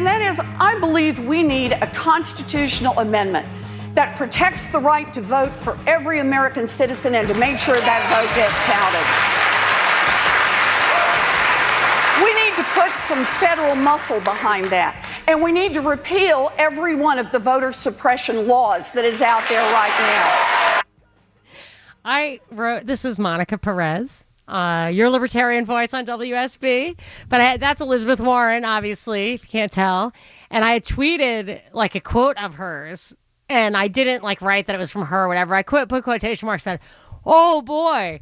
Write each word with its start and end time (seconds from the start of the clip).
And 0.00 0.06
that 0.06 0.22
is, 0.22 0.40
I 0.58 0.80
believe 0.80 1.20
we 1.20 1.42
need 1.42 1.72
a 1.72 1.86
constitutional 1.88 2.98
amendment 3.00 3.46
that 3.92 4.16
protects 4.16 4.68
the 4.68 4.78
right 4.78 5.12
to 5.12 5.20
vote 5.20 5.54
for 5.54 5.78
every 5.86 6.20
American 6.20 6.66
citizen 6.66 7.14
and 7.16 7.28
to 7.28 7.34
make 7.34 7.58
sure 7.58 7.74
that 7.74 8.00
vote 8.08 8.32
gets 8.32 8.56
counted. 8.64 9.04
We 12.24 12.32
need 12.32 12.56
to 12.56 12.62
put 12.72 12.96
some 12.96 13.26
federal 13.46 13.74
muscle 13.74 14.20
behind 14.20 14.64
that. 14.70 15.06
And 15.28 15.42
we 15.42 15.52
need 15.52 15.74
to 15.74 15.82
repeal 15.82 16.50
every 16.56 16.94
one 16.94 17.18
of 17.18 17.30
the 17.30 17.38
voter 17.38 17.70
suppression 17.70 18.48
laws 18.48 18.92
that 18.92 19.04
is 19.04 19.20
out 19.20 19.46
there 19.50 19.60
right 19.74 19.92
now. 20.00 20.80
I 22.06 22.40
wrote, 22.50 22.86
this 22.86 23.04
is 23.04 23.18
Monica 23.18 23.58
Perez. 23.58 24.24
Uh, 24.50 24.88
your 24.88 25.08
libertarian 25.10 25.64
voice 25.64 25.94
on 25.94 26.04
WSB, 26.04 26.98
but 27.28 27.40
I, 27.40 27.56
that's 27.56 27.80
Elizabeth 27.80 28.18
Warren, 28.20 28.64
obviously, 28.64 29.34
if 29.34 29.44
you 29.44 29.48
can't 29.48 29.70
tell. 29.70 30.12
And 30.50 30.64
I 30.64 30.80
tweeted 30.80 31.60
like 31.72 31.94
a 31.94 32.00
quote 32.00 32.36
of 32.36 32.54
hers, 32.54 33.14
and 33.48 33.76
I 33.76 33.86
didn't 33.86 34.24
like 34.24 34.42
write 34.42 34.66
that 34.66 34.74
it 34.74 34.78
was 34.78 34.90
from 34.90 35.02
her 35.06 35.24
or 35.24 35.28
whatever. 35.28 35.54
I 35.54 35.62
quit, 35.62 35.88
put 35.88 36.02
quotation 36.02 36.46
marks 36.46 36.66
on. 36.66 36.80
Oh 37.24 37.62
boy, 37.62 38.20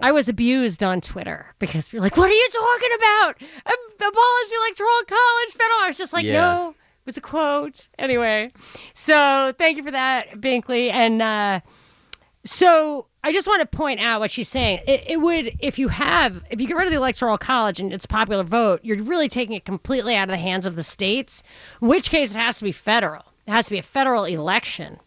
I 0.00 0.10
was 0.10 0.28
abused 0.28 0.82
on 0.82 1.00
Twitter 1.00 1.46
because 1.60 1.92
you're 1.92 2.02
like, 2.02 2.16
what 2.16 2.28
are 2.28 2.34
you 2.34 2.48
talking 2.52 2.90
about? 2.96 3.36
Abolish 3.96 4.52
electoral 4.58 5.02
college 5.06 5.52
federal. 5.52 5.78
I 5.80 5.84
was 5.88 5.98
just 5.98 6.12
like, 6.12 6.24
Yeah. 6.24 6.32
no, 6.32 6.68
it 6.70 7.06
was 7.06 7.16
a 7.16 7.20
quote. 7.20 7.88
Anyway, 7.98 8.50
so 8.94 9.54
thank 9.56 9.76
you 9.76 9.84
for 9.84 9.92
that, 9.92 10.32
Binkley. 10.40 10.90
And 10.92 11.22
uh, 11.22 11.60
so 12.44 13.06
I 13.24 13.32
just 13.32 13.48
want 13.48 13.62
to 13.62 13.66
point 13.66 14.00
out 14.00 14.20
what 14.20 14.30
she's 14.30 14.50
saying. 14.50 14.80
It, 14.86 15.02
it 15.06 15.16
would, 15.16 15.56
if 15.58 15.78
you 15.78 15.88
have, 15.88 16.44
if 16.50 16.60
you 16.60 16.66
get 16.66 16.76
rid 16.76 16.86
of 16.86 16.90
the 16.90 16.98
electoral 16.98 17.38
college 17.38 17.80
and 17.80 17.90
it's 17.90 18.04
popular 18.04 18.44
vote, 18.44 18.80
you're 18.82 19.02
really 19.02 19.30
taking 19.30 19.56
it 19.56 19.64
completely 19.64 20.14
out 20.14 20.28
of 20.28 20.32
the 20.32 20.38
hands 20.38 20.66
of 20.66 20.76
the 20.76 20.82
states. 20.82 21.42
In 21.80 21.88
which 21.88 22.10
case, 22.10 22.34
it 22.34 22.38
has 22.38 22.58
to 22.58 22.64
be 22.64 22.70
federal. 22.70 23.22
It 23.46 23.52
has 23.52 23.64
to 23.64 23.70
be 23.70 23.78
a 23.78 23.82
federal 23.82 24.26
election. 24.26 24.98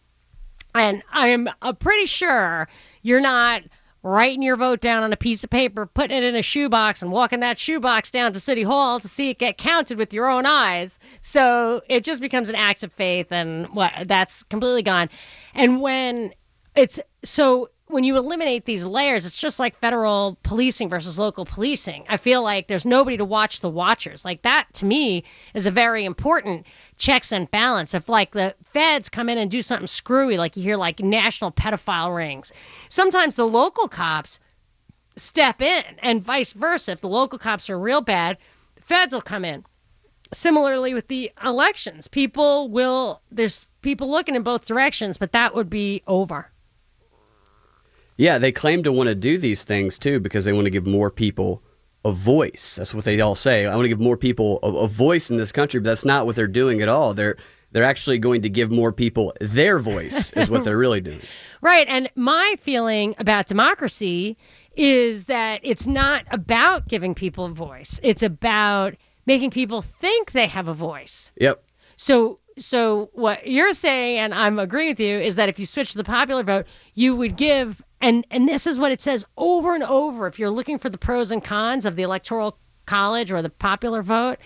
And 0.74 1.04
I 1.12 1.28
am 1.28 1.48
uh, 1.62 1.72
pretty 1.72 2.06
sure 2.06 2.68
you're 3.02 3.20
not 3.20 3.62
writing 4.02 4.42
your 4.42 4.56
vote 4.56 4.80
down 4.80 5.04
on 5.04 5.12
a 5.12 5.16
piece 5.16 5.44
of 5.44 5.50
paper, 5.50 5.86
putting 5.86 6.16
it 6.16 6.24
in 6.24 6.34
a 6.34 6.42
shoebox, 6.42 7.02
and 7.02 7.12
walking 7.12 7.38
that 7.38 7.56
shoebox 7.56 8.10
down 8.10 8.32
to 8.32 8.40
City 8.40 8.64
Hall 8.64 8.98
to 8.98 9.06
see 9.06 9.30
it 9.30 9.38
get 9.38 9.58
counted 9.58 9.96
with 9.96 10.12
your 10.12 10.28
own 10.28 10.44
eyes. 10.44 10.98
So 11.20 11.82
it 11.88 12.02
just 12.02 12.20
becomes 12.20 12.48
an 12.48 12.56
act 12.56 12.82
of 12.82 12.92
faith, 12.92 13.30
and 13.30 13.68
what 13.68 13.92
that's 14.06 14.42
completely 14.42 14.82
gone. 14.82 15.08
And 15.54 15.80
when 15.80 16.34
it's 16.74 16.98
so 17.24 17.70
when 17.90 18.04
you 18.04 18.16
eliminate 18.16 18.64
these 18.66 18.84
layers, 18.84 19.24
it's 19.24 19.36
just 19.36 19.58
like 19.58 19.78
federal 19.78 20.36
policing 20.42 20.88
versus 20.88 21.18
local 21.18 21.44
policing. 21.44 22.04
I 22.08 22.16
feel 22.16 22.42
like 22.42 22.68
there's 22.68 22.84
nobody 22.86 23.16
to 23.16 23.24
watch 23.24 23.60
the 23.60 23.70
watchers. 23.70 24.24
Like 24.24 24.42
that 24.42 24.66
to 24.74 24.86
me 24.86 25.24
is 25.54 25.66
a 25.66 25.70
very 25.70 26.04
important 26.04 26.66
checks 26.98 27.32
and 27.32 27.50
balance. 27.50 27.94
If 27.94 28.08
like 28.08 28.32
the 28.32 28.54
feds 28.64 29.08
come 29.08 29.28
in 29.28 29.38
and 29.38 29.50
do 29.50 29.62
something 29.62 29.86
screwy, 29.86 30.36
like 30.36 30.56
you 30.56 30.62
hear 30.62 30.76
like 30.76 31.00
national 31.00 31.52
pedophile 31.52 32.14
rings, 32.14 32.52
sometimes 32.90 33.34
the 33.34 33.46
local 33.46 33.88
cops 33.88 34.38
step 35.16 35.62
in 35.62 35.84
and 36.00 36.22
vice 36.22 36.52
versa. 36.52 36.92
If 36.92 37.00
the 37.00 37.08
local 37.08 37.38
cops 37.38 37.70
are 37.70 37.78
real 37.78 38.02
bad, 38.02 38.36
the 38.76 38.82
feds 38.82 39.14
will 39.14 39.22
come 39.22 39.44
in. 39.44 39.64
Similarly 40.32 40.92
with 40.92 41.08
the 41.08 41.32
elections, 41.42 42.06
people 42.06 42.68
will 42.68 43.22
there's 43.30 43.66
people 43.80 44.10
looking 44.10 44.34
in 44.34 44.42
both 44.42 44.66
directions, 44.66 45.16
but 45.16 45.32
that 45.32 45.54
would 45.54 45.70
be 45.70 46.02
over. 46.06 46.50
Yeah, 48.18 48.38
they 48.38 48.52
claim 48.52 48.82
to 48.82 48.92
want 48.92 49.08
to 49.08 49.14
do 49.14 49.38
these 49.38 49.64
things 49.64 49.98
too 49.98 50.20
because 50.20 50.44
they 50.44 50.52
want 50.52 50.66
to 50.66 50.70
give 50.70 50.86
more 50.86 51.10
people 51.10 51.62
a 52.04 52.12
voice. 52.12 52.76
That's 52.76 52.92
what 52.92 53.04
they 53.04 53.20
all 53.20 53.34
say. 53.34 53.66
I 53.66 53.74
want 53.74 53.84
to 53.84 53.88
give 53.88 54.00
more 54.00 54.16
people 54.16 54.58
a, 54.62 54.68
a 54.68 54.88
voice 54.88 55.30
in 55.30 55.36
this 55.36 55.52
country, 55.52 55.80
but 55.80 55.84
that's 55.84 56.04
not 56.04 56.26
what 56.26 56.36
they're 56.36 56.46
doing 56.46 56.82
at 56.82 56.88
all. 56.88 57.14
They're 57.14 57.36
they're 57.72 57.84
actually 57.84 58.18
going 58.18 58.42
to 58.42 58.48
give 58.48 58.70
more 58.70 58.92
people 58.92 59.32
their 59.40 59.78
voice 59.78 60.32
is 60.32 60.48
what 60.48 60.64
they're 60.64 60.78
really 60.78 61.00
doing. 61.00 61.20
Right. 61.60 61.88
And 61.88 62.08
my 62.14 62.54
feeling 62.60 63.16
about 63.18 63.48
democracy 63.48 64.36
is 64.76 65.24
that 65.24 65.58
it's 65.64 65.88
not 65.88 66.24
about 66.30 66.86
giving 66.86 67.12
people 67.12 67.46
a 67.46 67.50
voice. 67.50 67.98
It's 68.04 68.22
about 68.22 68.94
making 69.26 69.50
people 69.50 69.82
think 69.82 70.30
they 70.30 70.46
have 70.46 70.68
a 70.68 70.72
voice. 70.72 71.32
Yep. 71.40 71.64
So 71.96 72.38
so 72.58 73.10
what 73.12 73.46
you're 73.46 73.72
saying 73.72 74.18
and 74.18 74.32
I'm 74.34 74.60
agreeing 74.60 74.90
with 74.90 75.00
you 75.00 75.18
is 75.18 75.34
that 75.34 75.48
if 75.48 75.58
you 75.58 75.66
switch 75.66 75.92
to 75.92 75.98
the 75.98 76.04
popular 76.04 76.44
vote, 76.44 76.66
you 76.94 77.16
would 77.16 77.36
give 77.36 77.82
and 78.00 78.26
and 78.30 78.48
this 78.48 78.66
is 78.66 78.78
what 78.78 78.92
it 78.92 79.02
says 79.02 79.24
over 79.36 79.74
and 79.74 79.84
over 79.84 80.26
if 80.26 80.38
you're 80.38 80.50
looking 80.50 80.78
for 80.78 80.88
the 80.88 80.98
pros 80.98 81.32
and 81.32 81.42
cons 81.42 81.86
of 81.86 81.96
the 81.96 82.02
electoral 82.02 82.58
college 82.86 83.30
or 83.30 83.42
the 83.42 83.50
popular 83.50 84.02
vote, 84.02 84.38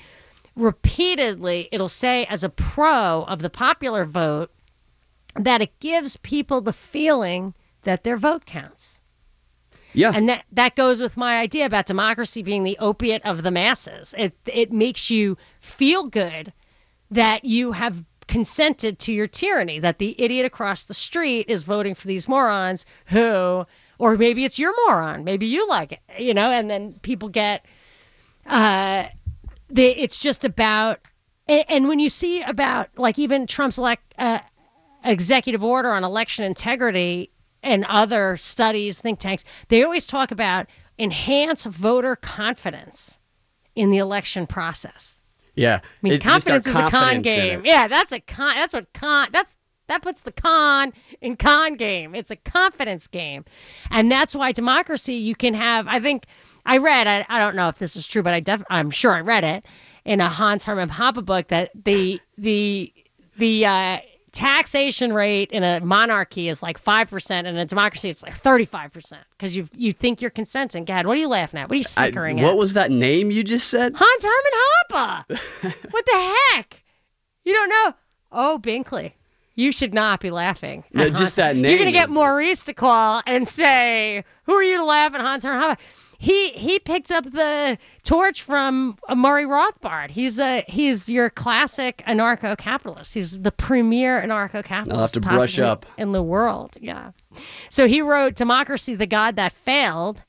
repeatedly 0.57 1.69
it'll 1.73 1.89
say 1.89 2.25
as 2.27 2.45
a 2.45 2.49
pro 2.49 3.25
of 3.29 3.41
the 3.41 3.51
popular 3.51 4.05
vote 4.05 4.51
that 5.35 5.63
it 5.63 5.79
gives 5.81 6.17
people 6.19 6.61
the 6.61 6.73
feeling 6.73 7.55
that 7.83 8.05
their 8.05 8.17
vote 8.17 8.45
counts. 8.45 9.01
Yeah. 9.95 10.13
And 10.15 10.29
that 10.29 10.45
that 10.53 10.75
goes 10.75 11.01
with 11.01 11.17
my 11.17 11.39
idea 11.39 11.67
about 11.67 11.87
democracy 11.87 12.43
being 12.43 12.65
the 12.65 12.79
opiate 12.79 13.25
of 13.25 13.43
the 13.43 13.51
masses. 13.51 14.15
It 14.17 14.35
it 14.47 14.73
makes 14.73 15.11
you 15.11 15.37
feel 15.61 16.05
good 16.05 16.53
that 17.11 17.45
you 17.45 17.73
have 17.73 18.03
consented 18.33 18.99
to 18.99 19.13
your 19.13 19.27
tyranny, 19.27 19.79
that 19.79 19.99
the 19.99 20.19
idiot 20.19 20.47
across 20.47 20.85
the 20.85 20.95
street 20.95 21.45
is 21.51 21.65
voting 21.65 21.95
for 21.95 22.07
these 22.07 22.27
morons 22.27 22.87
who 23.05 23.67
or 23.99 24.17
maybe 24.17 24.47
it's 24.47 24.59
your 24.59 24.73
moron, 24.87 25.23
maybe 25.23 25.45
you 25.45 25.69
like 25.69 25.93
it, 25.93 26.01
you 26.19 26.33
know, 26.33 26.51
and 26.51 26.71
then 26.71 26.99
people 27.03 27.29
get 27.29 27.67
uh 28.47 29.05
it's 29.77 30.19
just 30.19 30.47
about 30.47 30.99
and, 31.47 31.65
and 31.69 31.89
when 31.89 31.99
you 31.99 32.09
see 32.09 32.41
about 32.41 32.89
like 32.97 33.19
even 33.19 33.47
Trump's 33.47 33.77
elect 33.77 34.15
uh, 34.17 34.39
executive 35.05 35.63
order 35.63 35.93
on 35.93 36.03
election 36.03 36.43
integrity 36.43 37.31
and 37.63 37.85
other 37.85 38.39
studies, 38.39 38.99
think 38.99 39.19
tanks, 39.19 39.45
they 39.69 39.83
always 39.85 40.07
talk 40.07 40.31
about 40.31 40.69
enhance 40.99 41.67
voter 41.67 42.17
confidence 42.17 43.19
in 43.77 43.91
the 43.91 43.99
election 43.99 44.47
process. 44.47 45.21
Yeah. 45.55 45.81
I 45.83 45.87
mean, 46.03 46.13
It- 46.15 46.23
confidence 46.23 46.67
is 46.67 46.75
a 46.77 46.89
con 46.91 47.23
game. 47.23 47.63
Yeah, 47.65 47.89
that's 47.89 48.13
a 48.13 48.21
con. 48.21 48.55
That's 48.55 48.75
what 48.75 48.93
con. 48.93 49.29
That's 49.33 49.57
that 49.89 50.03
puts 50.03 50.23
the 50.23 50.33
con 50.33 50.93
in 51.21 51.37
con 51.37 51.75
game. 51.77 52.15
It's 52.15 52.31
a 52.31 52.37
confidence 52.37 53.07
game, 53.07 53.45
and 53.91 54.11
that's 54.11 54.35
why 54.35 54.53
democracy. 54.53 55.15
You 55.15 55.35
can 55.35 55.55
have. 55.55 55.87
I 55.89 56.01
think 56.01 56.25
I 56.65 56.79
read. 56.79 57.07
I, 57.07 57.27
I 57.29 57.39
don't 57.39 57.57
know 57.57 57.69
if 57.69 57.79
this 57.79 57.97
is 57.97 58.07
true, 58.07 58.23
but 58.23 58.33
I 58.33 58.41
def, 58.41 58.63
I'm 58.71 58.91
sure 58.91 59.13
I 59.13 59.21
read 59.21 59.45
it 59.45 59.67
in 60.05 60.21
a 60.21 60.29
Hans 60.29 60.65
Hermann 60.65 60.89
Hoppe 60.89 61.25
book 61.25 61.49
that 61.49 61.71
the 61.85 62.21
the 62.39 62.93
the 63.37 63.67
uh, 63.67 63.99
taxation 64.33 65.13
rate 65.13 65.51
in 65.53 65.63
a 65.63 65.81
monarchy 65.81 66.49
is 66.49 66.63
like 66.63 66.79
five 66.79 67.09
percent, 67.11 67.47
and 67.47 67.57
in 67.57 67.63
a 67.63 67.67
democracy 67.67 68.09
it's 68.09 68.23
like 68.23 68.35
thirty 68.35 68.65
five 68.65 68.93
percent 68.93 69.23
because 69.33 69.57
you 69.57 69.69
you 69.75 69.93
think 69.93 70.21
you're 70.21 70.31
consenting. 70.31 70.85
God, 70.85 71.07
what 71.07 71.17
are 71.17 71.21
you 71.21 71.29
laughing 71.29 71.61
at? 71.61 71.69
What 71.69 71.75
are 71.75 71.79
you 71.79 71.85
I- 71.97 72.07
snickering 72.07 72.41
at? 72.41 72.45
what 72.45 72.57
was 72.57 72.73
that 72.73 72.91
name 72.91 73.31
you 73.31 73.45
just 73.45 73.69
said? 73.69 73.95
Hans 73.97 74.25
Hermann 74.25 75.37
Hoppe. 75.71 75.83
what 75.91 76.07
the 76.07 76.35
heck? 76.55 76.83
You 77.45 77.53
don't 77.55 77.69
know? 77.69 77.95
Oh, 78.33 78.59
Binkley. 78.63 79.13
You 79.55 79.71
should 79.71 79.93
not 79.93 80.21
be 80.21 80.31
laughing. 80.31 80.83
No, 80.95 81.09
just 81.11 81.19
Hans- 81.21 81.35
that 81.37 81.57
name 81.57 81.67
You're 81.67 81.79
gonna 81.79 81.93
get 81.93 82.09
Maurice 82.09 82.65
to 82.65 82.73
call 82.73 83.23
and 83.27 83.47
say, 83.47 84.25
"Who 84.45 84.55
are 84.55 84.63
you 84.63 84.79
to 84.79 84.85
laugh 84.85 85.15
at 85.15 85.21
Hans 85.21 85.45
Hermann 85.45 85.63
Hoppe?" 85.63 85.79
He 86.23 86.51
he 86.51 86.79
picked 86.79 87.11
up 87.11 87.25
the 87.25 87.77
torch 88.05 88.43
from 88.43 88.97
uh, 89.09 89.17
Murray 89.17 89.45
Rothbard. 89.45 90.13
He's 90.13 90.39
a 90.39 90.63
he's 90.69 91.09
your 91.09 91.29
classic 91.31 92.01
anarcho-capitalist. 92.07 93.13
He's 93.13 93.41
the 93.41 93.51
premier 93.51 94.23
anarcho-capitalist. 94.23 94.95
I'll 94.95 95.01
have 95.01 95.13
to 95.13 95.21
brush 95.21 95.59
up. 95.59 95.85
in 95.99 96.13
the 96.13 96.23
world. 96.23 96.79
Yeah. 96.81 97.11
So 97.71 97.89
he 97.89 98.03
wrote 98.03 98.37
"Democracy: 98.37 98.95
The 98.95 99.05
God 99.05 99.35
That 99.35 99.53
Failed," 99.53 100.23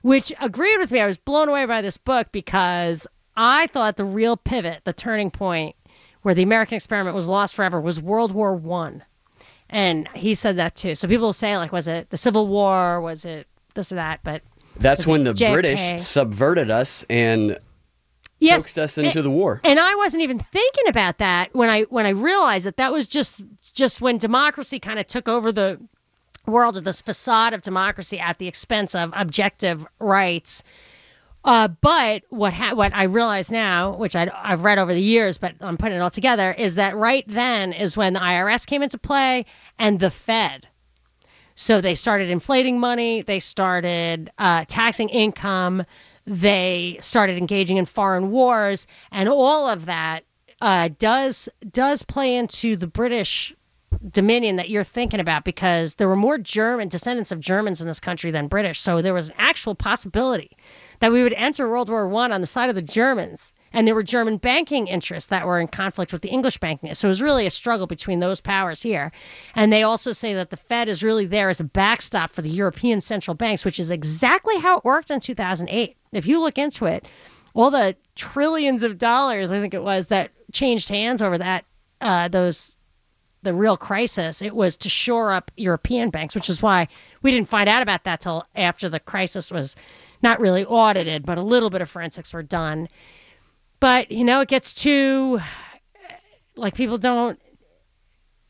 which 0.00 0.32
agreed 0.40 0.78
with 0.78 0.90
me. 0.90 1.00
I 1.00 1.06
was 1.06 1.18
blown 1.18 1.50
away 1.50 1.66
by 1.66 1.82
this 1.82 1.98
book 1.98 2.28
because 2.32 3.06
I 3.36 3.66
thought 3.66 3.98
the 3.98 4.06
real 4.06 4.38
pivot, 4.38 4.80
the 4.84 4.94
turning 4.94 5.30
point 5.30 5.76
where 6.22 6.34
the 6.34 6.42
American 6.42 6.76
experiment 6.76 7.14
was 7.14 7.28
lost 7.28 7.54
forever 7.54 7.78
was 7.78 8.00
World 8.00 8.32
War 8.32 8.56
One. 8.56 9.04
And 9.68 10.08
he 10.14 10.34
said 10.34 10.56
that 10.56 10.76
too. 10.76 10.94
So 10.94 11.06
people 11.06 11.26
will 11.26 11.34
say, 11.34 11.58
like, 11.58 11.72
was 11.72 11.88
it 11.88 12.08
the 12.08 12.16
Civil 12.16 12.46
War? 12.46 13.02
Was 13.02 13.26
it 13.26 13.46
this 13.74 13.92
or 13.92 13.96
that? 13.96 14.20
But 14.24 14.40
That's 14.80 15.06
when 15.06 15.24
the 15.24 15.32
JFK? 15.34 15.52
British 15.52 16.02
subverted 16.02 16.70
us 16.70 17.04
and 17.10 17.58
Yes, 18.38 18.62
coaxed 18.62 18.78
us 18.78 18.98
and- 18.98 19.06
into 19.06 19.22
the 19.22 19.30
war. 19.30 19.60
And 19.64 19.78
I 19.78 19.94
wasn't 19.96 20.22
even 20.22 20.38
thinking 20.38 20.88
about 20.88 21.18
that 21.18 21.54
when 21.54 21.68
I 21.68 21.82
when 21.82 22.06
I 22.06 22.10
realized 22.10 22.64
that 22.66 22.78
that 22.78 22.92
was 22.92 23.06
just 23.06 23.42
just 23.74 24.00
when 24.00 24.18
democracy 24.18 24.78
kind 24.80 24.98
of 24.98 25.06
took 25.06 25.28
over 25.28 25.52
the 25.52 25.78
world 26.46 26.76
of 26.76 26.84
this 26.84 27.02
facade 27.02 27.52
of 27.52 27.62
democracy 27.62 28.18
at 28.18 28.38
the 28.38 28.48
expense 28.48 28.94
of 28.94 29.12
objective 29.14 29.86
rights. 29.98 30.62
Uh, 31.44 31.68
but 31.68 32.22
what 32.30 32.52
ha- 32.52 32.74
what 32.74 32.94
I 32.94 33.04
realize 33.04 33.50
now, 33.50 33.94
which 33.96 34.14
I, 34.16 34.30
I've 34.34 34.62
read 34.64 34.78
over 34.78 34.92
the 34.92 35.02
years, 35.02 35.38
but 35.38 35.54
I'm 35.60 35.76
putting 35.76 35.96
it 35.96 36.00
all 36.00 36.10
together, 36.10 36.52
is 36.52 36.74
that 36.74 36.96
right 36.96 37.24
then 37.26 37.72
is 37.72 37.96
when 37.96 38.12
the 38.14 38.20
IRS 38.20 38.66
came 38.66 38.82
into 38.82 38.98
play 38.98 39.46
and 39.78 40.00
the 40.00 40.10
Fed. 40.10 40.66
So 41.60 41.82
they 41.82 41.94
started 41.94 42.30
inflating 42.30 42.80
money, 42.80 43.20
they 43.20 43.38
started 43.38 44.30
uh, 44.38 44.64
taxing 44.66 45.10
income, 45.10 45.84
they 46.24 46.96
started 47.02 47.36
engaging 47.36 47.76
in 47.76 47.84
foreign 47.84 48.30
wars, 48.30 48.86
and 49.12 49.28
all 49.28 49.68
of 49.68 49.84
that 49.84 50.24
uh, 50.62 50.88
does 50.98 51.50
does 51.70 52.02
play 52.02 52.34
into 52.34 52.76
the 52.76 52.86
British 52.86 53.54
dominion 54.10 54.56
that 54.56 54.70
you're 54.70 54.84
thinking 54.84 55.20
about 55.20 55.44
because 55.44 55.96
there 55.96 56.08
were 56.08 56.16
more 56.16 56.38
German 56.38 56.88
descendants 56.88 57.30
of 57.30 57.40
Germans 57.40 57.82
in 57.82 57.88
this 57.88 58.00
country 58.00 58.30
than 58.30 58.48
British. 58.48 58.80
So 58.80 59.02
there 59.02 59.12
was 59.12 59.28
an 59.28 59.34
actual 59.36 59.74
possibility 59.74 60.56
that 61.00 61.12
we 61.12 61.22
would 61.22 61.34
enter 61.34 61.68
World 61.68 61.90
War 61.90 62.08
One 62.08 62.32
on 62.32 62.40
the 62.40 62.46
side 62.46 62.70
of 62.70 62.74
the 62.74 62.80
Germans. 62.80 63.52
And 63.72 63.86
there 63.86 63.94
were 63.94 64.02
German 64.02 64.36
banking 64.36 64.88
interests 64.88 65.28
that 65.28 65.46
were 65.46 65.60
in 65.60 65.68
conflict 65.68 66.12
with 66.12 66.22
the 66.22 66.28
English 66.28 66.58
banking. 66.58 66.92
So 66.94 67.08
it 67.08 67.10
was 67.10 67.22
really 67.22 67.46
a 67.46 67.50
struggle 67.50 67.86
between 67.86 68.20
those 68.20 68.40
powers 68.40 68.82
here. 68.82 69.12
And 69.54 69.72
they 69.72 69.82
also 69.82 70.12
say 70.12 70.34
that 70.34 70.50
the 70.50 70.56
Fed 70.56 70.88
is 70.88 71.02
really 71.02 71.26
there 71.26 71.48
as 71.48 71.60
a 71.60 71.64
backstop 71.64 72.30
for 72.30 72.42
the 72.42 72.50
European 72.50 73.00
central 73.00 73.34
banks, 73.34 73.64
which 73.64 73.78
is 73.78 73.90
exactly 73.90 74.58
how 74.58 74.78
it 74.78 74.84
worked 74.84 75.10
in 75.10 75.20
2008. 75.20 75.96
If 76.12 76.26
you 76.26 76.40
look 76.40 76.58
into 76.58 76.86
it, 76.86 77.04
all 77.54 77.70
the 77.70 77.96
trillions 78.16 78.82
of 78.82 78.98
dollars, 78.98 79.52
I 79.52 79.60
think 79.60 79.74
it 79.74 79.82
was, 79.82 80.08
that 80.08 80.30
changed 80.52 80.88
hands 80.88 81.22
over 81.22 81.38
that, 81.38 81.64
uh, 82.00 82.28
those 82.28 82.76
the 83.42 83.54
real 83.54 83.76
crisis, 83.76 84.42
it 84.42 84.54
was 84.54 84.76
to 84.76 84.90
shore 84.90 85.32
up 85.32 85.50
European 85.56 86.10
banks, 86.10 86.34
which 86.34 86.50
is 86.50 86.62
why 86.62 86.86
we 87.22 87.30
didn't 87.30 87.48
find 87.48 87.68
out 87.68 87.82
about 87.82 88.04
that 88.04 88.20
till 88.20 88.44
after 88.54 88.88
the 88.88 89.00
crisis 89.00 89.50
was 89.50 89.76
not 90.22 90.40
really 90.40 90.64
audited, 90.66 91.24
but 91.24 91.38
a 91.38 91.42
little 91.42 91.70
bit 91.70 91.80
of 91.80 91.90
forensics 91.90 92.34
were 92.34 92.42
done. 92.42 92.88
But, 93.80 94.12
you 94.12 94.24
know, 94.24 94.40
it 94.40 94.48
gets 94.48 94.74
too, 94.74 95.40
like, 96.54 96.74
people 96.74 96.98
don't, 96.98 97.40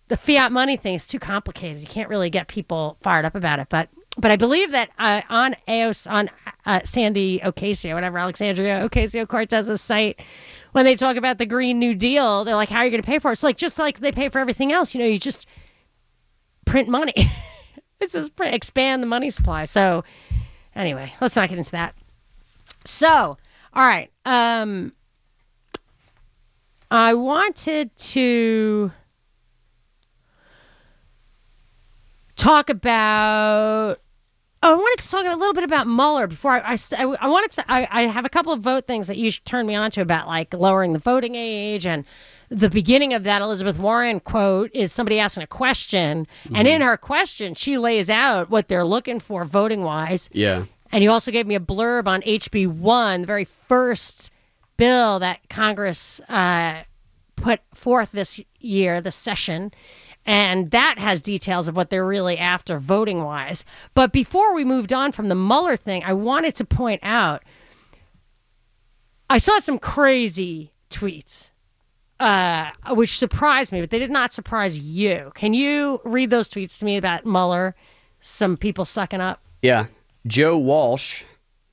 the 0.08 0.16
fiat 0.16 0.50
money 0.50 0.76
thing 0.76 0.94
is 0.94 1.06
too 1.06 1.20
complicated. 1.20 1.80
You 1.80 1.86
can't 1.86 2.08
really 2.08 2.30
get 2.30 2.48
people 2.48 2.98
fired 3.00 3.24
up 3.24 3.36
about 3.36 3.60
it. 3.60 3.68
But, 3.70 3.88
but 4.18 4.32
I 4.32 4.36
believe 4.36 4.72
that 4.72 4.90
uh, 4.98 5.22
on 5.28 5.54
AOS, 5.68 6.10
on 6.10 6.28
uh, 6.66 6.80
Sandy 6.82 7.38
Ocasio, 7.40 7.94
whatever, 7.94 8.18
Alexandria 8.18 8.88
Ocasio 8.88 9.26
Cortez's 9.26 9.80
site, 9.80 10.20
when 10.72 10.84
they 10.84 10.96
talk 10.96 11.16
about 11.16 11.38
the 11.38 11.46
Green 11.46 11.78
New 11.78 11.94
Deal, 11.94 12.44
they're 12.44 12.56
like, 12.56 12.68
how 12.68 12.78
are 12.78 12.84
you 12.84 12.90
going 12.90 13.02
to 13.02 13.06
pay 13.06 13.20
for 13.20 13.30
it? 13.30 13.34
It's 13.34 13.44
like, 13.44 13.56
just 13.56 13.78
like 13.78 14.00
they 14.00 14.10
pay 14.10 14.28
for 14.28 14.40
everything 14.40 14.72
else. 14.72 14.94
You 14.94 15.00
know, 15.00 15.06
you 15.06 15.20
just 15.20 15.46
print 16.66 16.88
money. 16.88 17.14
it's 18.00 18.14
just 18.14 18.34
print, 18.34 18.54
expand 18.54 19.00
the 19.00 19.06
money 19.06 19.30
supply. 19.30 19.64
So, 19.64 20.02
anyway, 20.74 21.12
let's 21.20 21.36
not 21.36 21.48
get 21.48 21.58
into 21.58 21.72
that. 21.72 21.94
So, 22.84 23.38
all 23.74 23.86
right. 23.86 24.10
Um, 24.24 24.92
I 26.90 27.14
wanted 27.14 27.96
to 27.96 28.90
talk 32.36 32.68
about. 32.68 33.98
Oh, 34.62 34.72
I 34.72 34.74
wanted 34.74 35.02
to 35.02 35.08
talk 35.08 35.24
a 35.24 35.36
little 35.36 35.54
bit 35.54 35.64
about 35.64 35.86
Mueller 35.86 36.26
before 36.26 36.52
I. 36.52 36.72
I, 36.72 37.04
I, 37.20 37.28
wanted 37.28 37.52
to. 37.52 37.72
I, 37.72 37.88
I 37.90 38.02
have 38.02 38.24
a 38.24 38.28
couple 38.28 38.52
of 38.52 38.60
vote 38.60 38.86
things 38.86 39.06
that 39.06 39.16
you 39.16 39.30
should 39.30 39.44
turn 39.44 39.66
me 39.66 39.74
on 39.74 39.90
to 39.92 40.00
about 40.00 40.26
like 40.26 40.52
lowering 40.52 40.92
the 40.92 40.98
voting 40.98 41.34
age 41.34 41.86
and 41.86 42.04
the 42.50 42.68
beginning 42.68 43.14
of 43.14 43.22
that 43.22 43.40
Elizabeth 43.40 43.78
Warren 43.78 44.18
quote 44.18 44.70
is 44.74 44.92
somebody 44.92 45.20
asking 45.20 45.44
a 45.44 45.46
question, 45.46 46.26
and 46.54 46.66
in 46.66 46.80
mm-hmm. 46.80 46.88
her 46.88 46.96
question 46.96 47.54
she 47.54 47.78
lays 47.78 48.10
out 48.10 48.50
what 48.50 48.68
they're 48.68 48.84
looking 48.84 49.20
for 49.20 49.44
voting 49.44 49.82
wise. 49.84 50.28
Yeah. 50.32 50.64
And 50.92 51.04
you 51.04 51.10
also 51.12 51.30
gave 51.30 51.46
me 51.46 51.54
a 51.54 51.60
blurb 51.60 52.08
on 52.08 52.20
HB 52.22 52.66
one, 52.66 53.20
the 53.20 53.26
very 53.28 53.44
first 53.44 54.32
bill 54.80 55.18
that 55.18 55.46
Congress 55.50 56.20
uh, 56.30 56.82
put 57.36 57.60
forth 57.74 58.12
this 58.12 58.40
year, 58.60 59.02
the 59.02 59.12
session. 59.12 59.72
And 60.24 60.70
that 60.70 60.98
has 60.98 61.20
details 61.20 61.68
of 61.68 61.76
what 61.76 61.90
they're 61.90 62.06
really 62.06 62.38
after 62.38 62.78
voting 62.78 63.22
wise. 63.22 63.64
But 63.94 64.10
before 64.10 64.54
we 64.54 64.64
moved 64.64 64.92
on 64.92 65.12
from 65.12 65.28
the 65.28 65.34
Mueller 65.34 65.76
thing, 65.76 66.02
I 66.02 66.14
wanted 66.14 66.54
to 66.56 66.64
point 66.64 67.00
out 67.02 67.42
I 69.28 69.36
saw 69.36 69.58
some 69.58 69.78
crazy 69.78 70.72
tweets, 70.88 71.50
uh, 72.18 72.70
which 72.88 73.18
surprised 73.18 73.72
me, 73.72 73.80
but 73.80 73.90
they 73.90 73.98
did 73.98 74.10
not 74.10 74.32
surprise 74.32 74.78
you. 74.78 75.30
Can 75.34 75.52
you 75.52 76.00
read 76.04 76.30
those 76.30 76.48
tweets 76.48 76.78
to 76.78 76.86
me 76.86 76.96
about 76.96 77.26
Mueller? 77.26 77.76
Some 78.22 78.56
people 78.56 78.86
sucking 78.86 79.20
up? 79.20 79.40
Yeah. 79.62 79.86
Joe 80.26 80.56
Walsh 80.58 81.24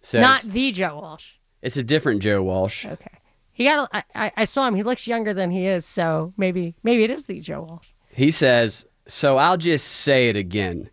says 0.02 0.22
Not 0.22 0.44
the 0.44 0.72
Joe 0.72 1.00
Walsh. 1.02 1.37
It's 1.62 1.78
a 1.78 1.84
different 1.84 2.22
Joe 2.22 2.44
Walsh. 2.44 2.86
Okay. 2.86 3.12
He 3.54 3.64
got. 3.66 3.90
I, 3.94 4.04
I- 4.16 4.32
I 4.38 4.44
saw 4.46 4.68
him. 4.68 4.76
He 4.76 4.84
looks 4.84 5.08
younger 5.08 5.34
than 5.34 5.50
he 5.52 5.66
is. 5.66 5.86
So 5.86 6.34
maybe 6.38 6.76
maybe 6.84 7.04
it 7.04 7.10
is 7.12 7.26
the 7.26 7.40
Joe 7.42 7.62
Walsh. 7.64 7.88
He 8.10 8.32
says, 8.32 8.86
so 9.08 9.38
I'll 9.38 9.58
just 9.58 9.88
say 9.88 10.30
it 10.30 10.36
again. 10.36 10.90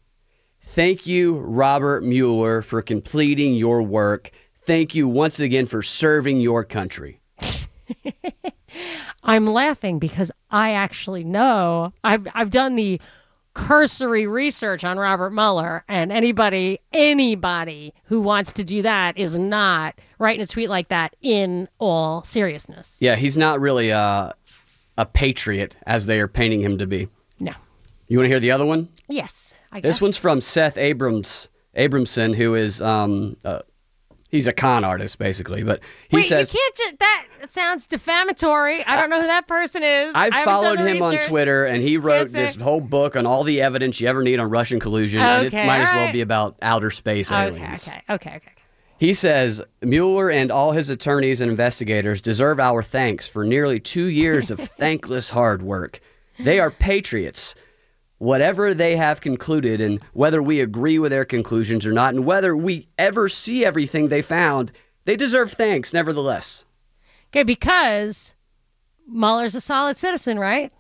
Thank 0.63 1.07
you, 1.07 1.37
Robert 1.39 2.03
Mueller, 2.03 2.63
for 2.63 2.83
completing 2.83 3.55
your 3.55 3.83
work. 3.83 4.31
Thank 4.63 4.95
you 4.95 5.07
once 5.09 5.41
again 5.41 5.67
for 5.67 5.83
serving 5.83 6.41
your 6.41 6.65
country. 6.65 7.21
I'm 9.23 9.47
laughing 9.47 9.99
because 9.99 10.31
I 10.51 10.73
actually 10.73 11.25
know. 11.25 11.93
I've 12.03 12.27
I've 12.35 12.51
done 12.51 12.77
the 12.77 13.01
cursory 13.55 14.27
research 14.27 14.85
on 14.85 14.99
Robert 14.99 15.31
Mueller, 15.31 15.85
and 15.89 16.13
anybody 16.13 16.81
anybody 16.93 17.95
who 18.05 18.21
wants 18.21 18.53
to 18.55 18.65
do 18.65 18.83
that 18.83 19.17
is 19.17 19.39
not 19.39 19.99
writing 20.19 20.43
a 20.43 20.47
tweet 20.47 20.69
like 20.69 20.89
that 20.89 21.17
in 21.23 21.69
all 21.79 22.23
seriousness. 22.25 22.97
Yeah, 23.01 23.17
he's 23.17 23.39
not 23.39 23.61
really 23.61 23.93
uh, 23.93 24.31
a 24.99 25.07
patriot 25.07 25.77
as 25.87 26.07
they 26.07 26.21
are 26.21 26.29
painting 26.29 26.61
him 26.61 26.79
to 26.79 26.87
be. 26.87 27.09
No. 27.41 27.53
You 28.09 28.19
want 28.19 28.27
to 28.27 28.29
hear 28.29 28.41
the 28.41 28.51
other 28.51 28.67
one? 28.67 28.89
Yes. 29.09 29.55
I 29.73 29.81
guess. 29.81 29.95
This 29.95 30.01
one's 30.01 30.17
from 30.17 30.41
Seth 30.41 30.77
Abrams 30.77 31.49
Abramson, 31.77 32.35
who 32.35 32.55
is 32.55 32.81
um, 32.83 33.37
uh, 33.45 33.61
he's 34.35 34.47
a 34.49 34.53
con 34.53 34.85
artist 34.85 35.19
basically, 35.19 35.63
but 35.63 35.81
he 36.09 36.17
Wait, 36.17 36.25
says 36.25 36.53
you 36.53 36.59
can't 36.61 36.77
just 36.77 36.99
that 36.99 37.27
sounds 37.49 37.87
defamatory. 37.87 38.85
I 38.85 39.01
don't 39.01 39.09
know 39.11 39.21
who 39.21 39.27
that 39.27 39.47
person 39.47 39.83
is. 39.83 40.13
I've 40.15 40.33
I 40.35 40.45
followed 40.45 40.81
him 40.81 41.01
on. 41.03 41.19
Twitter, 41.21 41.65
and 41.65 41.83
he 41.83 41.97
wrote 41.97 42.31
this 42.31 42.57
whole 42.57 42.81
book 42.81 43.17
on 43.17 43.27
all 43.27 43.45
the 43.45 43.63
evidence 43.63 44.01
you 44.01 44.09
ever 44.09 44.23
need 44.23 44.41
on 44.41 44.51
Russian 44.51 44.81
collusion, 44.81 45.21
and 45.21 45.47
it 45.47 45.55
Okay, 45.55 45.67
might 45.67 45.81
as 45.83 45.89
well 45.89 45.99
alright. 45.99 46.13
be 46.13 46.21
about 46.21 46.57
outer 46.63 46.91
space 46.91 47.31
aliens. 47.31 47.87
okay, 47.89 48.03
okay, 48.11 48.31
okay. 48.31 48.37
okay. 48.37 48.51
He 48.99 49.13
says 49.15 49.61
Mueller 49.83 50.31
and 50.31 50.51
all 50.51 50.73
his 50.73 50.89
attorneys 50.91 51.41
and 51.41 51.51
investigators 51.51 52.23
deserve 52.23 52.59
our 52.61 52.83
thanks 52.83 53.29
for 53.29 53.45
nearly 53.45 53.79
two 53.81 54.07
years 54.07 54.51
of 54.51 54.59
thankless 54.79 55.31
hard 55.31 55.63
work. 55.63 56.01
They 56.39 56.59
are 56.59 56.71
patriots. 56.71 57.55
Whatever 58.25 58.73
they 58.73 58.97
have 58.97 59.21
concluded, 59.21 59.83
and 59.83 60.03
whether 60.15 60.43
we 60.43 60.61
agree 60.61 60.99
with 60.99 61.13
their 61.13 61.27
conclusions 61.27 61.85
or 61.85 61.93
not, 61.93 62.15
and 62.15 62.25
whether 62.25 62.57
we 62.57 62.89
ever 62.97 63.29
see 63.29 63.67
everything 63.67 64.09
they 64.09 64.23
found, 64.23 64.73
they 65.05 65.15
deserve 65.15 65.53
thanks 65.53 65.93
nevertheless. 65.93 66.65
Okay, 67.29 67.43
because 67.43 68.35
Mueller's 69.07 69.55
a 69.55 69.61
solid 69.61 69.99
citizen, 69.99 70.39
right? 70.39 70.73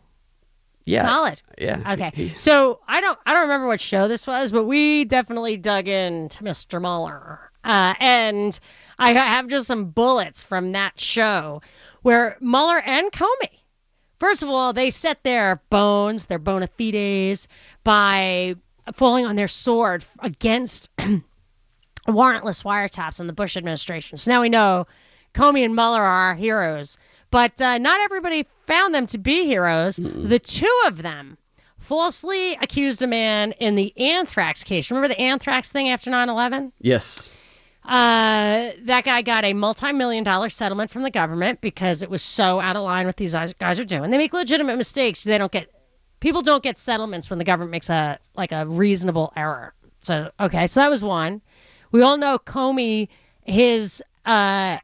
Yeah. 0.86 1.04
Solid. 1.04 1.42
Yeah. 1.58 1.82
Okay. 1.92 2.32
So 2.34 2.80
I 2.88 3.02
don't 3.02 3.18
I 3.26 3.34
don't 3.34 3.42
remember 3.42 3.66
what 3.66 3.80
show 3.80 4.08
this 4.08 4.26
was, 4.26 4.50
but 4.50 4.64
we 4.64 5.04
definitely 5.04 5.58
dug 5.58 5.86
into 5.86 6.44
Mr. 6.44 6.80
Mueller. 6.80 7.50
Uh, 7.62 7.92
and 8.00 8.58
I 8.98 9.12
have 9.12 9.48
just 9.48 9.66
some 9.66 9.90
bullets 9.90 10.42
from 10.42 10.72
that 10.72 10.98
show 10.98 11.60
where 12.00 12.38
Mueller 12.40 12.80
and 12.86 13.12
Comey, 13.12 13.60
first 14.24 14.42
of 14.42 14.48
all, 14.48 14.72
they 14.72 14.90
set 14.90 15.22
their 15.22 15.60
bones, 15.68 16.26
their 16.26 16.38
bona 16.38 16.66
fides, 16.66 17.46
by 17.84 18.54
falling 18.94 19.26
on 19.26 19.36
their 19.36 19.48
sword 19.48 20.02
against 20.20 20.88
warrantless 22.08 22.64
wiretaps 22.64 23.20
in 23.20 23.26
the 23.26 23.34
Bush 23.34 23.54
administration. 23.54 24.16
So 24.16 24.30
now 24.30 24.40
we 24.40 24.48
know 24.48 24.86
Comey 25.34 25.62
and 25.62 25.74
Mueller 25.74 26.00
are 26.00 26.28
our 26.28 26.34
heroes. 26.34 26.96
But 27.30 27.60
uh, 27.60 27.76
not 27.76 28.00
everybody 28.00 28.46
found 28.66 28.94
them 28.94 29.04
to 29.06 29.18
be 29.18 29.44
heroes. 29.44 29.96
The 29.96 30.38
two 30.38 30.82
of 30.86 31.02
them 31.02 31.36
falsely 31.76 32.54
accused 32.62 33.02
a 33.02 33.06
man 33.06 33.52
in 33.52 33.74
the 33.74 33.92
anthrax 33.98 34.64
case. 34.64 34.90
Remember 34.90 35.08
the 35.08 35.20
anthrax 35.20 35.70
thing 35.70 35.90
after 35.90 36.08
9 36.08 36.30
11? 36.30 36.72
yes. 36.80 37.28
Uh, 37.84 38.70
that 38.84 39.04
guy 39.04 39.20
got 39.20 39.44
a 39.44 39.52
multi-million 39.52 40.24
dollar 40.24 40.48
settlement 40.48 40.90
from 40.90 41.02
the 41.02 41.10
government 41.10 41.60
because 41.60 42.02
it 42.02 42.08
was 42.08 42.22
so 42.22 42.58
out 42.60 42.76
of 42.76 42.82
line 42.82 43.06
with 43.06 43.16
these 43.16 43.34
guys, 43.34 43.78
are 43.78 43.84
doing. 43.84 44.10
They 44.10 44.16
make 44.16 44.32
legitimate 44.32 44.76
mistakes. 44.78 45.22
They 45.24 45.36
don't 45.36 45.52
get 45.52 45.68
people 46.20 46.40
don't 46.40 46.62
get 46.62 46.78
settlements 46.78 47.28
when 47.28 47.38
the 47.38 47.44
government 47.44 47.70
makes 47.72 47.90
a 47.90 48.18
like 48.36 48.52
a 48.52 48.66
reasonable 48.66 49.32
error. 49.36 49.74
So 50.02 50.30
okay, 50.40 50.66
so 50.66 50.80
that 50.80 50.90
was 50.90 51.04
one. 51.04 51.42
We 51.92 52.00
all 52.02 52.16
know 52.16 52.38
Comey 52.38 53.08
his 53.42 54.02
uh 54.24 54.78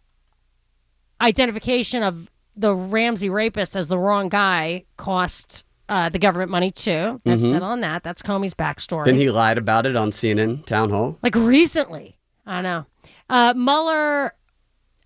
identification 1.20 2.02
of 2.02 2.28
the 2.56 2.74
Ramsey 2.74 3.30
rapist 3.30 3.76
as 3.76 3.88
the 3.88 3.98
wrong 3.98 4.28
guy 4.28 4.84
cost 4.98 5.64
uh, 5.88 6.08
the 6.08 6.18
government 6.18 6.50
money 6.50 6.70
too. 6.70 7.20
That's 7.24 7.42
Mhm. 7.42 7.50
settled 7.50 7.62
on 7.64 7.80
that. 7.80 8.04
That's 8.04 8.22
Comey's 8.22 8.54
backstory. 8.54 9.06
Then 9.06 9.16
he 9.16 9.28
lied 9.30 9.58
about 9.58 9.86
it 9.86 9.96
on 9.96 10.12
CNN 10.12 10.64
town 10.66 10.90
hall. 10.90 11.18
like 11.22 11.34
recently. 11.34 12.16
I 12.50 12.62
know. 12.62 12.84
Uh, 13.28 13.54
Mueller, 13.56 14.34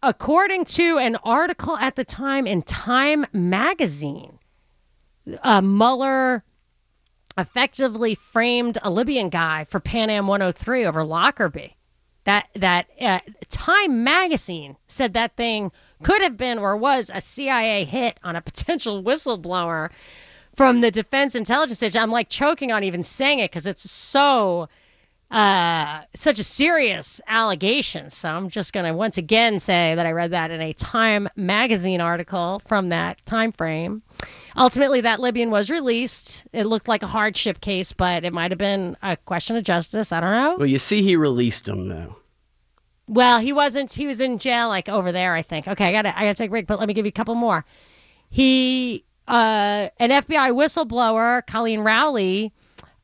according 0.02 0.64
to 0.64 0.96
an 0.96 1.16
article 1.16 1.76
at 1.76 1.94
the 1.94 2.02
time 2.02 2.46
in 2.46 2.62
Time 2.62 3.26
magazine, 3.34 4.38
uh, 5.42 5.60
Mueller 5.60 6.42
effectively 7.36 8.14
framed 8.14 8.78
a 8.82 8.90
Libyan 8.90 9.28
guy 9.28 9.64
for 9.64 9.78
Pan 9.78 10.08
Am 10.08 10.26
103 10.26 10.86
over 10.86 11.04
Lockerbie. 11.04 11.76
That 12.24 12.48
that 12.54 12.86
uh, 12.98 13.20
Time 13.50 14.02
magazine 14.02 14.78
said 14.86 15.12
that 15.12 15.36
thing 15.36 15.70
could 16.02 16.22
have 16.22 16.38
been 16.38 16.58
or 16.58 16.78
was 16.78 17.10
a 17.12 17.20
CIA 17.20 17.84
hit 17.84 18.18
on 18.24 18.36
a 18.36 18.40
potential 18.40 19.02
whistleblower 19.02 19.90
from 20.56 20.80
the 20.80 20.90
Defense 20.90 21.34
Intelligence 21.34 21.82
Agency. 21.82 21.98
I'm 21.98 22.10
like 22.10 22.30
choking 22.30 22.72
on 22.72 22.84
even 22.84 23.02
saying 23.02 23.40
it 23.40 23.50
because 23.50 23.66
it's 23.66 23.90
so 23.90 24.70
uh, 25.34 26.02
such 26.14 26.38
a 26.38 26.44
serious 26.44 27.20
allegation. 27.26 28.08
So 28.08 28.28
I'm 28.28 28.48
just 28.48 28.72
going 28.72 28.86
to 28.86 28.94
once 28.94 29.18
again 29.18 29.58
say 29.58 29.96
that 29.96 30.06
I 30.06 30.12
read 30.12 30.30
that 30.30 30.52
in 30.52 30.60
a 30.60 30.72
Time 30.74 31.28
magazine 31.34 32.00
article 32.00 32.62
from 32.66 32.90
that 32.90 33.24
time 33.26 33.50
frame. 33.50 34.00
Ultimately, 34.56 35.00
that 35.00 35.18
Libyan 35.18 35.50
was 35.50 35.70
released. 35.70 36.44
It 36.52 36.66
looked 36.66 36.86
like 36.86 37.02
a 37.02 37.08
hardship 37.08 37.60
case, 37.60 37.92
but 37.92 38.24
it 38.24 38.32
might 38.32 38.52
have 38.52 38.58
been 38.58 38.96
a 39.02 39.16
question 39.16 39.56
of 39.56 39.64
justice. 39.64 40.12
I 40.12 40.20
don't 40.20 40.30
know. 40.30 40.54
Well, 40.56 40.68
you 40.68 40.78
see, 40.78 41.02
he 41.02 41.16
released 41.16 41.66
him 41.66 41.88
though. 41.88 42.14
Well, 43.08 43.40
he 43.40 43.52
wasn't. 43.52 43.92
He 43.92 44.06
was 44.06 44.20
in 44.20 44.38
jail, 44.38 44.68
like 44.68 44.88
over 44.88 45.10
there, 45.10 45.34
I 45.34 45.42
think. 45.42 45.66
Okay, 45.66 45.86
I 45.86 45.92
got 45.92 46.02
to 46.02 46.16
I 46.16 46.26
got 46.26 46.36
to 46.36 46.42
take 46.42 46.50
a 46.50 46.52
break, 46.52 46.68
but 46.68 46.78
let 46.78 46.86
me 46.86 46.94
give 46.94 47.06
you 47.06 47.10
a 47.10 47.12
couple 47.12 47.34
more. 47.34 47.64
He, 48.30 49.04
uh, 49.26 49.88
an 49.98 50.10
FBI 50.10 50.52
whistleblower, 50.52 51.44
Colleen 51.48 51.80
Rowley, 51.80 52.52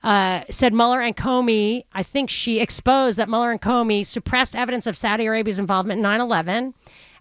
uh, 0.02 0.42
said 0.50 0.72
Mueller 0.72 1.00
and 1.00 1.16
Comey. 1.16 1.84
I 1.92 2.02
think 2.02 2.30
she 2.30 2.60
exposed 2.60 3.18
that 3.18 3.28
Mueller 3.28 3.50
and 3.50 3.60
Comey 3.60 4.06
suppressed 4.06 4.56
evidence 4.56 4.86
of 4.86 4.96
Saudi 4.96 5.26
Arabia's 5.26 5.58
involvement 5.58 5.98
in 5.98 6.04
9/11. 6.04 6.72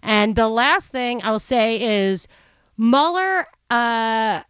And 0.02 0.34
the 0.34 0.48
last 0.48 0.90
thing 0.90 1.22
I 1.22 1.30
will 1.30 1.38
say 1.38 1.80
is 1.80 2.26
Mueller. 2.78 3.46
Uh, 3.68 4.42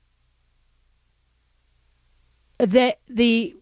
the 2.58 2.96
the 3.08 3.56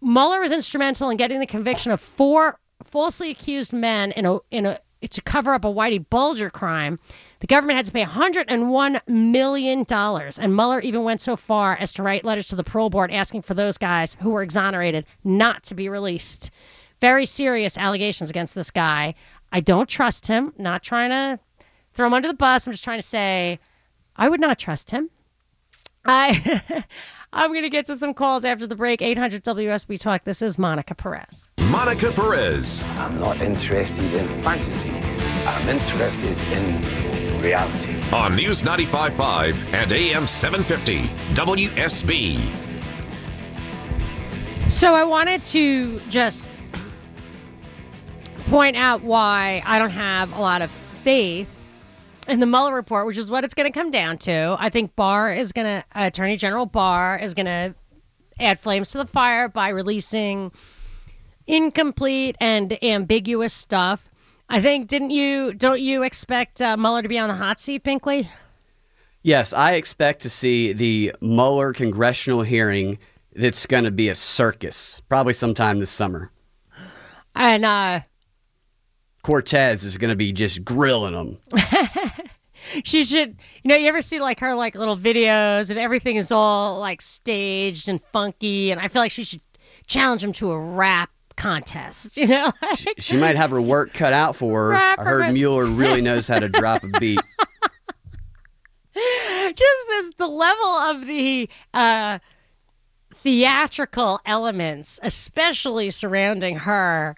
Mueller 0.00 0.40
was 0.40 0.52
instrumental 0.52 1.10
in 1.10 1.16
getting 1.16 1.40
the 1.40 1.46
conviction 1.46 1.92
of 1.92 2.00
four 2.00 2.58
falsely 2.84 3.30
accused 3.30 3.72
men 3.72 4.12
in 4.12 4.24
a 4.26 4.38
in 4.50 4.66
a 4.66 4.78
to 5.10 5.22
cover 5.22 5.52
up 5.52 5.64
a 5.64 5.68
Whitey 5.68 6.04
Bulger 6.08 6.50
crime. 6.50 6.98
The 7.40 7.46
government 7.46 7.76
had 7.76 7.86
to 7.86 7.92
pay 7.92 8.00
101 8.00 9.00
million 9.06 9.84
dollars, 9.84 10.38
and 10.38 10.54
Mueller 10.54 10.80
even 10.80 11.04
went 11.04 11.20
so 11.20 11.36
far 11.36 11.76
as 11.76 11.92
to 11.94 12.02
write 12.02 12.24
letters 12.24 12.48
to 12.48 12.56
the 12.56 12.64
parole 12.64 12.88
board 12.88 13.10
asking 13.10 13.42
for 13.42 13.54
those 13.54 13.76
guys 13.76 14.16
who 14.20 14.30
were 14.30 14.42
exonerated 14.42 15.04
not 15.24 15.62
to 15.64 15.74
be 15.74 15.88
released. 15.88 16.50
Very 17.00 17.26
serious 17.26 17.76
allegations 17.76 18.30
against 18.30 18.54
this 18.54 18.70
guy. 18.70 19.14
I 19.52 19.60
don't 19.60 19.88
trust 19.88 20.26
him. 20.26 20.54
Not 20.56 20.82
trying 20.82 21.10
to 21.10 21.38
throw 21.92 22.06
him 22.06 22.14
under 22.14 22.28
the 22.28 22.34
bus. 22.34 22.66
I'm 22.66 22.72
just 22.72 22.84
trying 22.84 22.98
to 22.98 23.06
say 23.06 23.58
I 24.16 24.28
would 24.28 24.40
not 24.40 24.58
trust 24.58 24.90
him. 24.90 25.10
I 26.06 26.84
I'm 27.32 27.50
going 27.50 27.64
to 27.64 27.70
get 27.70 27.84
to 27.86 27.98
some 27.98 28.14
calls 28.14 28.44
after 28.46 28.66
the 28.66 28.76
break. 28.76 29.02
800 29.02 29.44
WSB 29.44 30.00
Talk. 30.00 30.24
This 30.24 30.40
is 30.40 30.58
Monica 30.58 30.94
Perez. 30.94 31.50
Monica 31.68 32.10
Perez. 32.12 32.82
I'm 32.84 33.20
not 33.20 33.40
interested 33.42 34.04
in 34.14 34.42
fantasies. 34.42 34.86
I'm 35.46 35.68
interested 35.68 36.38
in 36.56 37.05
reality. 37.46 37.94
On 38.12 38.34
News 38.34 38.62
95.5 38.62 39.72
and 39.72 39.92
AM 39.92 40.26
750. 40.26 40.98
WSB. 41.34 42.54
So 44.70 44.94
I 44.94 45.04
wanted 45.04 45.44
to 45.46 46.00
just 46.08 46.60
point 48.48 48.76
out 48.76 49.02
why 49.02 49.62
I 49.64 49.78
don't 49.78 49.90
have 49.90 50.36
a 50.36 50.40
lot 50.40 50.60
of 50.60 50.70
faith 50.70 51.48
in 52.28 52.40
the 52.40 52.46
Mueller 52.46 52.74
report, 52.74 53.06
which 53.06 53.16
is 53.16 53.30
what 53.30 53.44
it's 53.44 53.54
going 53.54 53.70
to 53.70 53.78
come 53.78 53.90
down 53.90 54.18
to. 54.18 54.56
I 54.58 54.68
think 54.68 54.96
Barr 54.96 55.32
is 55.32 55.52
going 55.52 55.66
to, 55.66 55.84
Attorney 55.94 56.36
General 56.36 56.66
Barr 56.66 57.16
is 57.18 57.32
going 57.32 57.46
to 57.46 57.74
add 58.40 58.58
flames 58.58 58.90
to 58.90 58.98
the 58.98 59.06
fire 59.06 59.48
by 59.48 59.68
releasing 59.68 60.50
incomplete 61.46 62.36
and 62.40 62.76
ambiguous 62.82 63.52
stuff. 63.52 64.08
I 64.48 64.60
think, 64.60 64.88
didn't 64.88 65.10
you, 65.10 65.54
don't 65.54 65.80
you 65.80 66.02
expect 66.02 66.60
uh, 66.60 66.76
Mueller 66.76 67.02
to 67.02 67.08
be 67.08 67.18
on 67.18 67.28
the 67.28 67.34
hot 67.34 67.60
seat, 67.60 67.82
Pinkley? 67.82 68.30
Yes, 69.22 69.52
I 69.52 69.72
expect 69.72 70.22
to 70.22 70.30
see 70.30 70.72
the 70.72 71.12
Mueller 71.20 71.72
congressional 71.72 72.42
hearing 72.42 72.98
that's 73.34 73.66
going 73.66 73.84
to 73.84 73.90
be 73.90 74.08
a 74.08 74.14
circus, 74.14 75.00
probably 75.08 75.32
sometime 75.32 75.80
this 75.80 75.90
summer. 75.90 76.30
And, 77.34 77.64
uh, 77.64 78.00
Cortez 79.22 79.82
is 79.82 79.98
going 79.98 80.10
to 80.10 80.16
be 80.16 80.32
just 80.32 80.64
grilling 80.64 81.12
them. 81.12 81.38
she 82.84 83.04
should 83.04 83.36
you 83.62 83.68
know 83.68 83.76
you 83.76 83.86
ever 83.88 84.02
see 84.02 84.20
like 84.20 84.40
her 84.40 84.54
like 84.54 84.74
little 84.74 84.96
videos 84.96 85.70
and 85.70 85.78
everything 85.78 86.16
is 86.16 86.32
all 86.32 86.78
like 86.78 87.00
staged 87.00 87.88
and 87.88 88.00
funky 88.12 88.70
and 88.70 88.80
i 88.80 88.88
feel 88.88 89.02
like 89.02 89.10
she 89.10 89.24
should 89.24 89.40
challenge 89.86 90.22
him 90.22 90.32
to 90.32 90.50
a 90.50 90.58
rap 90.58 91.10
contest 91.36 92.16
you 92.16 92.26
know 92.26 92.50
She 92.98 93.16
might 93.16 93.36
have 93.36 93.50
her 93.50 93.60
work 93.60 93.92
cut 93.92 94.12
out 94.12 94.34
for 94.36 94.70
her. 94.70 94.74
I 94.74 94.94
heard 95.02 95.32
Mueller 95.32 95.66
really 95.66 96.00
knows 96.08 96.26
how 96.26 96.38
to 96.38 96.48
drop 96.48 96.82
a 96.82 96.88
beat. 96.98 97.20
just 98.94 99.88
this 99.88 100.12
the 100.16 100.26
level 100.26 100.66
of 100.66 101.06
the 101.06 101.48
uh 101.74 102.18
theatrical 103.22 104.20
elements 104.24 104.98
especially 105.02 105.90
surrounding 105.90 106.56
her 106.56 107.16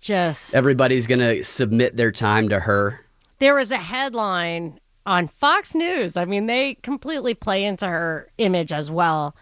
just 0.00 0.54
Everybody's 0.54 1.06
going 1.06 1.18
to 1.20 1.42
submit 1.42 1.96
their 1.96 2.12
time 2.12 2.48
to 2.50 2.60
her. 2.60 3.00
there 3.38 3.54
was 3.54 3.70
a 3.70 3.76
headline 3.76 4.78
on 5.04 5.26
Fox 5.28 5.74
News. 5.74 6.16
I 6.16 6.24
mean, 6.24 6.46
they 6.46 6.74
completely 6.82 7.32
play 7.34 7.64
into 7.64 7.86
her 7.86 8.28
image 8.38 8.72
as 8.72 8.90
well, 8.90 9.36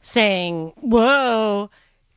saying, 0.00 0.72
"Whoa, 0.80 1.70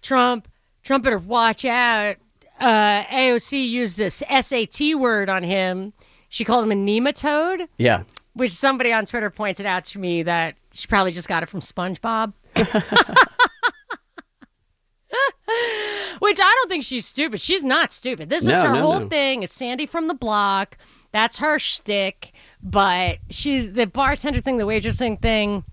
Trump, 0.03 0.47
Trump 0.85 1.03
better 1.03 1.17
watch 1.17 1.65
out." 1.65 2.15
Uh, 2.59 3.03
AOC 3.11 3.69
used 3.69 3.97
this 3.97 4.23
SAT 4.29 4.95
word 4.95 5.29
on 5.29 5.43
him. 5.43 5.91
She 6.29 6.45
called 6.45 6.63
him 6.63 6.71
a 6.71 6.75
nematode, 6.75 7.67
Yeah. 7.77 8.03
which 8.33 8.51
somebody 8.51 8.93
on 8.93 9.05
Twitter 9.05 9.29
pointed 9.29 9.65
out 9.65 9.83
to 9.85 9.99
me 9.99 10.23
that 10.23 10.55
she 10.71 10.87
probably 10.87 11.11
just 11.11 11.27
got 11.27 11.43
it 11.43 11.49
from 11.49 11.59
SpongeBob. 11.59 12.31
Which 16.19 16.39
I 16.39 16.51
don't 16.51 16.69
think 16.69 16.83
she's 16.83 17.05
stupid. 17.05 17.39
She's 17.41 17.63
not 17.63 17.91
stupid. 17.91 18.29
This 18.29 18.45
is 18.45 18.51
her 18.51 18.73
no, 18.73 18.81
whole 18.81 18.99
no. 19.01 19.09
thing. 19.09 19.43
It's 19.43 19.53
Sandy 19.53 19.85
from 19.85 20.07
the 20.07 20.13
block. 20.13 20.77
That's 21.11 21.37
her 21.37 21.59
shtick. 21.59 22.31
But 22.63 23.19
she, 23.29 23.67
the 23.67 23.85
bartender 23.85 24.41
thing, 24.41 24.57
the 24.57 24.65
waitressing 24.65 25.21
thing, 25.21 25.63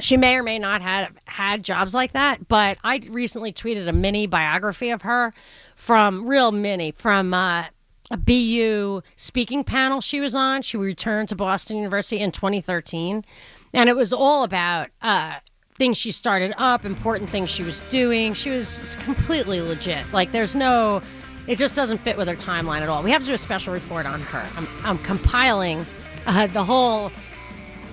she 0.00 0.16
may 0.16 0.36
or 0.36 0.42
may 0.42 0.58
not 0.58 0.82
have 0.82 1.12
had 1.24 1.62
jobs 1.62 1.94
like 1.94 2.12
that. 2.12 2.48
But 2.48 2.78
I 2.84 3.00
recently 3.08 3.52
tweeted 3.52 3.88
a 3.88 3.92
mini 3.92 4.26
biography 4.26 4.90
of 4.90 5.02
her 5.02 5.32
from 5.76 6.26
real 6.26 6.52
mini 6.52 6.92
from 6.92 7.32
uh, 7.32 7.66
a 8.10 8.16
BU 8.16 9.02
speaking 9.16 9.64
panel 9.64 10.00
she 10.00 10.20
was 10.20 10.34
on. 10.34 10.62
She 10.62 10.76
returned 10.76 11.28
to 11.30 11.36
Boston 11.36 11.76
University 11.76 12.20
in 12.20 12.32
2013, 12.32 13.24
and 13.72 13.88
it 13.88 13.96
was 13.96 14.12
all 14.12 14.44
about 14.44 14.88
uh, 15.02 15.34
things 15.76 15.96
she 15.96 16.12
started 16.12 16.54
up, 16.58 16.84
important 16.84 17.30
things 17.30 17.50
she 17.50 17.62
was 17.62 17.80
doing. 17.82 18.34
She 18.34 18.50
was 18.50 18.96
completely 19.00 19.60
legit. 19.60 20.04
Like 20.12 20.32
there's 20.32 20.54
no, 20.54 21.02
it 21.46 21.56
just 21.56 21.74
doesn't 21.74 21.98
fit 21.98 22.16
with 22.16 22.28
her 22.28 22.36
timeline 22.36 22.80
at 22.80 22.88
all. 22.88 23.02
We 23.02 23.10
have 23.10 23.22
to 23.22 23.28
do 23.28 23.34
a 23.34 23.38
special 23.38 23.72
report 23.72 24.06
on 24.06 24.20
her. 24.20 24.46
I'm, 24.56 24.68
I'm 24.84 24.98
compiling 24.98 25.86
uh, 26.26 26.46
the 26.48 26.64
whole 26.64 27.10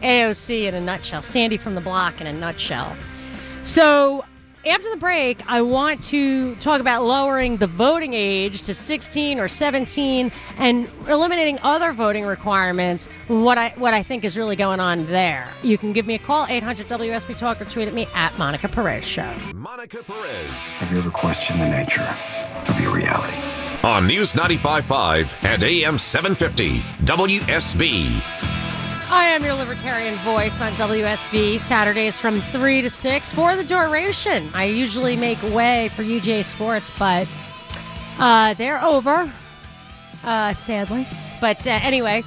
AOC 0.01 0.63
in 0.63 0.75
a 0.75 0.81
nutshell, 0.81 1.21
Sandy 1.21 1.57
from 1.57 1.75
the 1.75 1.81
block 1.81 2.21
in 2.21 2.27
a 2.27 2.33
nutshell. 2.33 2.95
So 3.63 4.23
after 4.65 4.89
the 4.91 4.97
break, 4.97 5.41
I 5.49 5.61
want 5.61 6.01
to 6.03 6.55
talk 6.55 6.81
about 6.81 7.03
lowering 7.03 7.57
the 7.57 7.67
voting 7.67 8.13
age 8.13 8.61
to 8.63 8.73
16 8.75 9.39
or 9.39 9.47
17 9.47 10.31
and 10.57 10.87
eliminating 11.07 11.57
other 11.63 11.93
voting 11.93 12.25
requirements. 12.25 13.09
What 13.27 13.57
I 13.57 13.69
what 13.77 13.93
I 13.93 14.03
think 14.03 14.23
is 14.23 14.37
really 14.37 14.55
going 14.55 14.79
on 14.79 15.07
there. 15.07 15.49
You 15.63 15.77
can 15.77 15.93
give 15.93 16.05
me 16.05 16.15
a 16.15 16.19
call 16.19 16.45
800 16.47 16.87
WSB 16.87 17.37
Talk 17.37 17.61
or 17.61 17.65
tweet 17.65 17.87
at 17.87 17.93
me 17.93 18.07
at 18.13 18.37
Monica 18.37 18.67
Perez 18.67 19.03
Show. 19.03 19.33
Monica 19.55 20.03
Perez. 20.03 20.73
Have 20.73 20.91
you 20.91 20.99
ever 20.99 21.09
questioned 21.09 21.59
the 21.59 21.69
nature 21.69 22.15
of 22.67 22.79
your 22.79 22.93
reality? 22.93 23.37
On 23.83 24.05
News 24.05 24.33
95.5 24.33 25.33
and 25.43 25.63
AM 25.63 25.97
750. 25.97 26.81
WSB. 27.03 28.40
I 29.11 29.25
am 29.25 29.43
your 29.43 29.55
libertarian 29.55 30.17
voice 30.19 30.61
on 30.61 30.71
WSB 30.75 31.59
Saturdays 31.59 32.17
from 32.17 32.39
3 32.39 32.81
to 32.81 32.89
6 32.89 33.33
for 33.33 33.57
the 33.57 33.63
duration. 33.63 34.49
I 34.53 34.63
usually 34.63 35.17
make 35.17 35.43
way 35.53 35.89
for 35.97 36.03
UJ 36.03 36.45
Sports, 36.45 36.93
but 36.97 37.27
uh, 38.19 38.53
they're 38.53 38.81
over, 38.81 39.29
uh, 40.23 40.53
sadly. 40.53 41.05
But 41.41 41.67
uh, 41.67 41.71
anyway, 41.83 42.23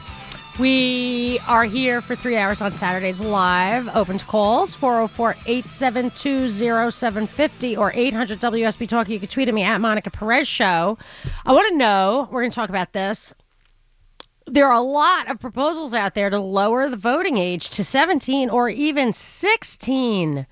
we 0.58 1.38
are 1.48 1.64
here 1.64 2.02
for 2.02 2.14
three 2.14 2.36
hours 2.36 2.60
on 2.60 2.74
Saturdays 2.74 3.22
live. 3.22 3.88
Open 3.96 4.18
to 4.18 4.24
calls 4.26 4.74
404 4.74 5.36
872 5.46 6.50
0750 6.50 7.76
or 7.78 7.92
800 7.94 8.38
WSB 8.40 8.86
Talk. 8.86 9.08
You 9.08 9.18
can 9.18 9.28
tweet 9.30 9.48
at 9.48 9.54
me 9.54 9.62
at 9.62 9.80
Monica 9.80 10.10
Perez 10.10 10.46
Show. 10.46 10.98
I 11.46 11.52
want 11.54 11.66
to 11.70 11.78
know, 11.78 12.28
we're 12.30 12.42
going 12.42 12.50
to 12.50 12.54
talk 12.54 12.68
about 12.68 12.92
this. 12.92 13.32
There 14.46 14.68
are 14.68 14.74
a 14.74 14.80
lot 14.80 15.30
of 15.30 15.40
proposals 15.40 15.94
out 15.94 16.14
there 16.14 16.28
to 16.28 16.38
lower 16.38 16.88
the 16.88 16.96
voting 16.96 17.38
age 17.38 17.70
to 17.70 17.84
17 17.84 18.50
or 18.50 18.68
even 18.68 19.12
16. 19.12 20.46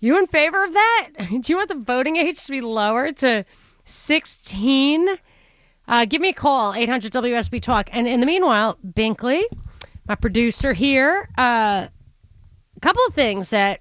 You 0.00 0.18
in 0.18 0.26
favor 0.26 0.64
of 0.64 0.72
that? 0.72 1.08
Do 1.30 1.52
you 1.52 1.56
want 1.56 1.68
the 1.68 1.76
voting 1.76 2.16
age 2.16 2.44
to 2.44 2.50
be 2.50 2.60
lowered 2.60 3.16
to 3.18 3.44
16? 3.84 5.16
Uh, 5.86 6.04
give 6.06 6.20
me 6.20 6.30
a 6.30 6.34
call, 6.34 6.74
800 6.74 7.12
WSB 7.12 7.62
Talk. 7.62 7.88
And 7.92 8.08
in 8.08 8.20
the 8.20 8.26
meanwhile, 8.26 8.78
Binkley, 8.84 9.44
my 10.08 10.14
producer 10.14 10.72
here, 10.72 11.28
uh, 11.38 11.86
a 12.76 12.80
couple 12.80 13.02
of 13.06 13.14
things 13.14 13.50
that. 13.50 13.80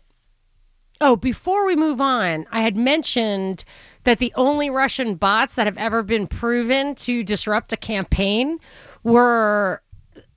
Oh, 1.02 1.18
before 1.18 1.66
we 1.66 1.75
move 1.75 2.00
on, 2.00 2.46
I 2.52 2.62
had 2.62 2.78
mentioned 2.78 3.66
that 4.06 4.20
the 4.20 4.32
only 4.36 4.70
Russian 4.70 5.16
bots 5.16 5.56
that 5.56 5.66
have 5.66 5.78
ever 5.78 6.02
been 6.02 6.28
proven 6.28 6.96
to 6.96 7.24
disrupt 7.24 7.74
a 7.74 7.78
campaign 7.78 8.60
were 9.03 9.81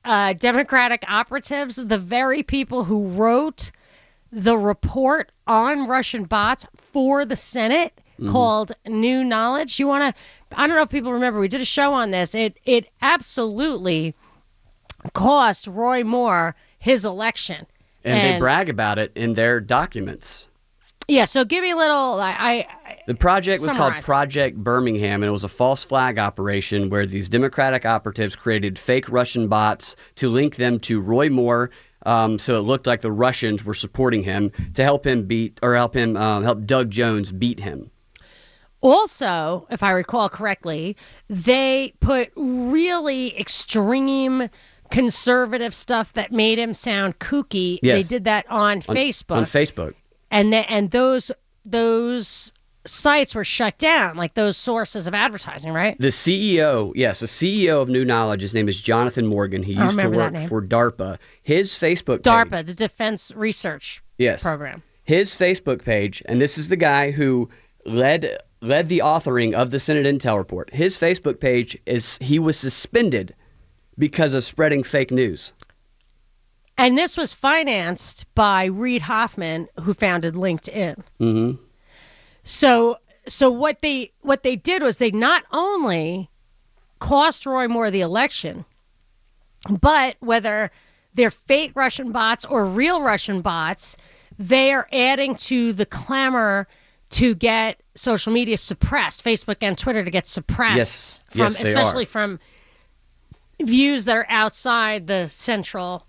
uh, 0.04 0.32
Democratic 0.34 1.04
operatives, 1.08 1.76
the 1.76 1.98
very 1.98 2.42
people 2.42 2.84
who 2.84 3.08
wrote 3.08 3.70
the 4.32 4.56
report 4.56 5.32
on 5.46 5.86
Russian 5.86 6.24
bots 6.24 6.66
for 6.76 7.24
the 7.24 7.36
Senate 7.36 8.00
called 8.30 8.72
New 8.86 9.24
Knowledge. 9.24 9.78
You 9.78 9.86
want 9.86 10.14
to? 10.14 10.22
I 10.58 10.66
don't 10.66 10.76
know 10.76 10.82
if 10.82 10.90
people 10.90 11.12
remember. 11.12 11.38
We 11.38 11.48
did 11.48 11.60
a 11.60 11.66
show 11.66 11.92
on 11.92 12.10
this. 12.10 12.34
It 12.34 12.58
it 12.64 12.88
absolutely 13.02 14.14
cost 15.12 15.66
Roy 15.66 16.02
Moore 16.02 16.54
his 16.78 17.04
election. 17.04 17.66
And, 18.04 18.34
they 18.34 18.38
brag 18.38 18.68
about 18.68 18.98
it 18.98 19.12
in 19.16 19.34
their 19.34 19.60
documents. 19.60 20.48
Yeah. 21.08 21.24
So 21.24 21.44
give 21.44 21.62
me 21.62 21.70
a 21.70 21.76
little. 21.76 22.20
I. 22.20 22.66
I 22.84 22.98
The 23.06 23.14
project 23.14 23.62
was 23.62 23.72
called 23.72 24.02
Project 24.02 24.56
Birmingham, 24.56 25.22
and 25.22 25.28
it 25.28 25.32
was 25.32 25.44
a 25.44 25.48
false 25.48 25.84
flag 25.84 26.18
operation 26.18 26.90
where 26.90 27.06
these 27.06 27.28
Democratic 27.28 27.84
operatives 27.86 28.34
created 28.34 28.78
fake 28.78 29.08
Russian 29.08 29.48
bots 29.48 29.96
to 30.16 30.28
link 30.28 30.56
them 30.56 30.80
to 30.80 31.00
Roy 31.00 31.30
Moore. 31.30 31.70
Um, 32.04 32.38
so 32.38 32.54
it 32.54 32.60
looked 32.60 32.86
like 32.86 33.00
the 33.00 33.12
Russians 33.12 33.64
were 33.64 33.74
supporting 33.74 34.22
him 34.22 34.52
to 34.74 34.82
help 34.84 35.06
him 35.06 35.24
beat 35.24 35.58
or 35.62 35.74
help 35.74 35.94
him 35.94 36.16
um, 36.16 36.44
help 36.44 36.64
Doug 36.64 36.90
Jones 36.90 37.32
beat 37.32 37.60
him. 37.60 37.90
Also, 38.80 39.66
if 39.70 39.82
I 39.82 39.90
recall 39.90 40.28
correctly, 40.28 40.96
they 41.28 41.94
put 42.00 42.30
really 42.36 43.36
extreme 43.38 44.48
conservative 44.90 45.74
stuff 45.74 46.12
that 46.12 46.30
made 46.30 46.58
him 46.58 46.72
sound 46.74 47.18
kooky. 47.18 47.80
Yes. 47.82 48.06
They 48.06 48.16
did 48.16 48.24
that 48.24 48.48
on, 48.48 48.80
Facebook. 48.80 49.36
On 49.36 49.44
Facebook. 49.44 49.94
And 50.30 50.52
the, 50.52 50.70
and 50.70 50.90
those 50.90 51.30
those 51.64 52.52
sites 52.84 53.34
were 53.34 53.44
shut 53.44 53.78
down, 53.78 54.16
like 54.16 54.34
those 54.34 54.56
sources 54.56 55.06
of 55.06 55.14
advertising, 55.14 55.72
right? 55.72 55.96
The 55.98 56.08
CEO, 56.08 56.92
yes, 56.94 57.20
the 57.20 57.26
CEO 57.26 57.82
of 57.82 57.88
New 57.88 58.04
Knowledge, 58.04 58.42
his 58.42 58.54
name 58.54 58.68
is 58.68 58.80
Jonathan 58.80 59.26
Morgan. 59.26 59.62
He 59.62 59.72
used 59.72 59.98
to 59.98 60.08
work 60.08 60.36
for 60.48 60.62
DARPA. 60.62 61.18
His 61.42 61.72
Facebook 61.72 62.18
page, 62.18 62.22
DARPA, 62.22 62.64
the 62.66 62.74
Defense 62.74 63.32
Research 63.34 64.02
yes, 64.18 64.42
Program. 64.42 64.82
his 65.04 65.36
Facebook 65.36 65.84
page, 65.84 66.22
and 66.26 66.40
this 66.40 66.56
is 66.56 66.68
the 66.68 66.76
guy 66.76 67.10
who 67.10 67.48
led 67.84 68.38
led 68.62 68.88
the 68.88 68.98
authoring 68.98 69.52
of 69.52 69.70
the 69.70 69.78
Senate 69.78 70.06
Intel 70.06 70.38
report. 70.38 70.72
His 70.72 70.96
Facebook 70.96 71.40
page 71.40 71.76
is 71.86 72.18
he 72.20 72.38
was 72.38 72.56
suspended 72.58 73.34
because 73.98 74.34
of 74.34 74.44
spreading 74.44 74.82
fake 74.82 75.10
news. 75.10 75.52
And 76.78 76.96
this 76.98 77.16
was 77.16 77.32
financed 77.32 78.26
by 78.34 78.64
Reid 78.66 79.02
Hoffman, 79.02 79.68
who 79.80 79.94
founded 79.94 80.34
LinkedIn. 80.34 81.02
hmm 81.18 81.52
So 82.44 82.98
so 83.28 83.50
what 83.50 83.80
they 83.80 84.12
what 84.20 84.42
they 84.42 84.56
did 84.56 84.82
was 84.82 84.98
they 84.98 85.10
not 85.10 85.44
only 85.52 86.30
cost 87.00 87.44
Roy 87.46 87.66
Moore 87.66 87.90
the 87.90 88.00
election, 88.02 88.64
but 89.68 90.16
whether 90.20 90.70
they're 91.14 91.30
fake 91.30 91.72
Russian 91.74 92.12
bots 92.12 92.44
or 92.44 92.64
real 92.64 93.02
Russian 93.02 93.40
bots, 93.40 93.96
they 94.38 94.72
are 94.72 94.86
adding 94.92 95.34
to 95.36 95.72
the 95.72 95.86
clamor 95.86 96.68
to 97.08 97.34
get 97.34 97.80
social 97.94 98.32
media 98.32 98.58
suppressed, 98.58 99.24
Facebook 99.24 99.56
and 99.60 99.78
Twitter 99.78 100.04
to 100.04 100.10
get 100.10 100.26
suppressed 100.26 100.76
Yes. 100.76 101.20
from 101.28 101.52
Yes, 101.52 101.60
especially 101.60 102.02
are. 102.04 102.06
from 102.06 102.38
views 103.62 104.04
that 104.04 104.16
are 104.16 104.26
outside 104.28 105.06
the 105.06 105.28
central 105.28 106.06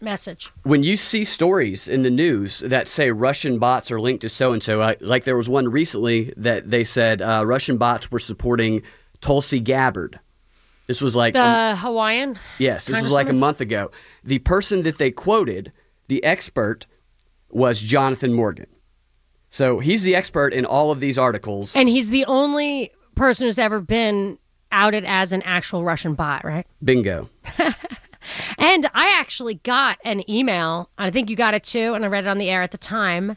message. 0.00 0.50
When 0.62 0.82
you 0.82 0.96
see 0.96 1.24
stories 1.24 1.88
in 1.88 2.02
the 2.02 2.10
news 2.10 2.60
that 2.60 2.88
say 2.88 3.10
Russian 3.10 3.58
bots 3.58 3.90
are 3.90 4.00
linked 4.00 4.22
to 4.22 4.28
so 4.28 4.52
and 4.52 4.62
so, 4.62 4.78
like 5.00 5.24
there 5.24 5.36
was 5.36 5.48
one 5.48 5.68
recently 5.68 6.32
that 6.36 6.70
they 6.70 6.84
said 6.84 7.22
uh, 7.22 7.42
Russian 7.44 7.78
bots 7.78 8.10
were 8.10 8.18
supporting 8.18 8.82
Tulsi 9.20 9.60
Gabbard. 9.60 10.20
This 10.86 11.02
was 11.02 11.14
like 11.14 11.34
The 11.34 11.76
Hawaiian 11.76 12.38
Yes, 12.58 12.86
this 12.86 13.00
was 13.00 13.10
like 13.10 13.28
a 13.28 13.34
month 13.34 13.60
ago. 13.60 13.90
The 14.24 14.38
person 14.38 14.82
that 14.84 14.98
they 14.98 15.10
quoted, 15.10 15.72
the 16.08 16.24
expert, 16.24 16.86
was 17.50 17.80
Jonathan 17.80 18.32
Morgan. 18.32 18.66
So 19.50 19.78
he's 19.78 20.02
the 20.02 20.14
expert 20.14 20.52
in 20.52 20.64
all 20.64 20.90
of 20.90 21.00
these 21.00 21.18
articles. 21.18 21.76
And 21.76 21.88
he's 21.88 22.10
the 22.10 22.24
only 22.26 22.92
person 23.14 23.46
who's 23.46 23.58
ever 23.58 23.80
been 23.80 24.38
outed 24.72 25.04
as 25.04 25.32
an 25.32 25.42
actual 25.42 25.84
Russian 25.84 26.14
bot, 26.14 26.44
right? 26.44 26.66
Bingo. 26.82 27.28
And 28.58 28.86
I 28.94 29.12
actually 29.18 29.54
got 29.54 29.98
an 30.04 30.28
email, 30.30 30.90
I 30.98 31.10
think 31.10 31.30
you 31.30 31.36
got 31.36 31.54
it 31.54 31.64
too, 31.64 31.94
and 31.94 32.04
I 32.04 32.08
read 32.08 32.24
it 32.24 32.28
on 32.28 32.38
the 32.38 32.50
air 32.50 32.62
at 32.62 32.70
the 32.70 32.78
time, 32.78 33.36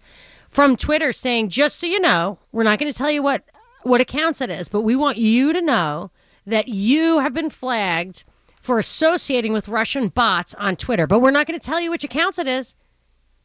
from 0.50 0.76
Twitter 0.76 1.14
saying, 1.14 1.50
just 1.50 1.80
so 1.80 1.88
you 1.88 2.00
know, 2.00 2.38
we're 2.52 2.64
not 2.64 2.80
going 2.80 2.92
to 2.92 2.98
tell 2.98 3.12
you 3.12 3.24
what, 3.24 3.44
what 3.84 4.02
accounts 4.02 4.42
it 4.42 4.50
is, 4.50 4.68
but 4.68 4.82
we 4.82 4.96
want 4.96 5.18
you 5.18 5.54
to 5.54 5.62
know 5.62 6.12
that 6.46 6.68
you 6.68 7.20
have 7.20 7.34
been 7.34 7.50
flagged 7.50 8.24
for 8.62 8.78
associating 8.78 9.54
with 9.54 9.70
Russian 9.70 10.10
bots 10.10 10.54
on 10.56 10.76
Twitter, 10.76 11.08
but 11.08 11.20
we're 11.20 11.32
not 11.32 11.48
going 11.48 11.60
to 11.60 11.66
tell 11.66 11.82
you 11.82 11.90
which 11.90 12.04
accounts 12.04 12.38
it 12.38 12.48
is. 12.48 12.76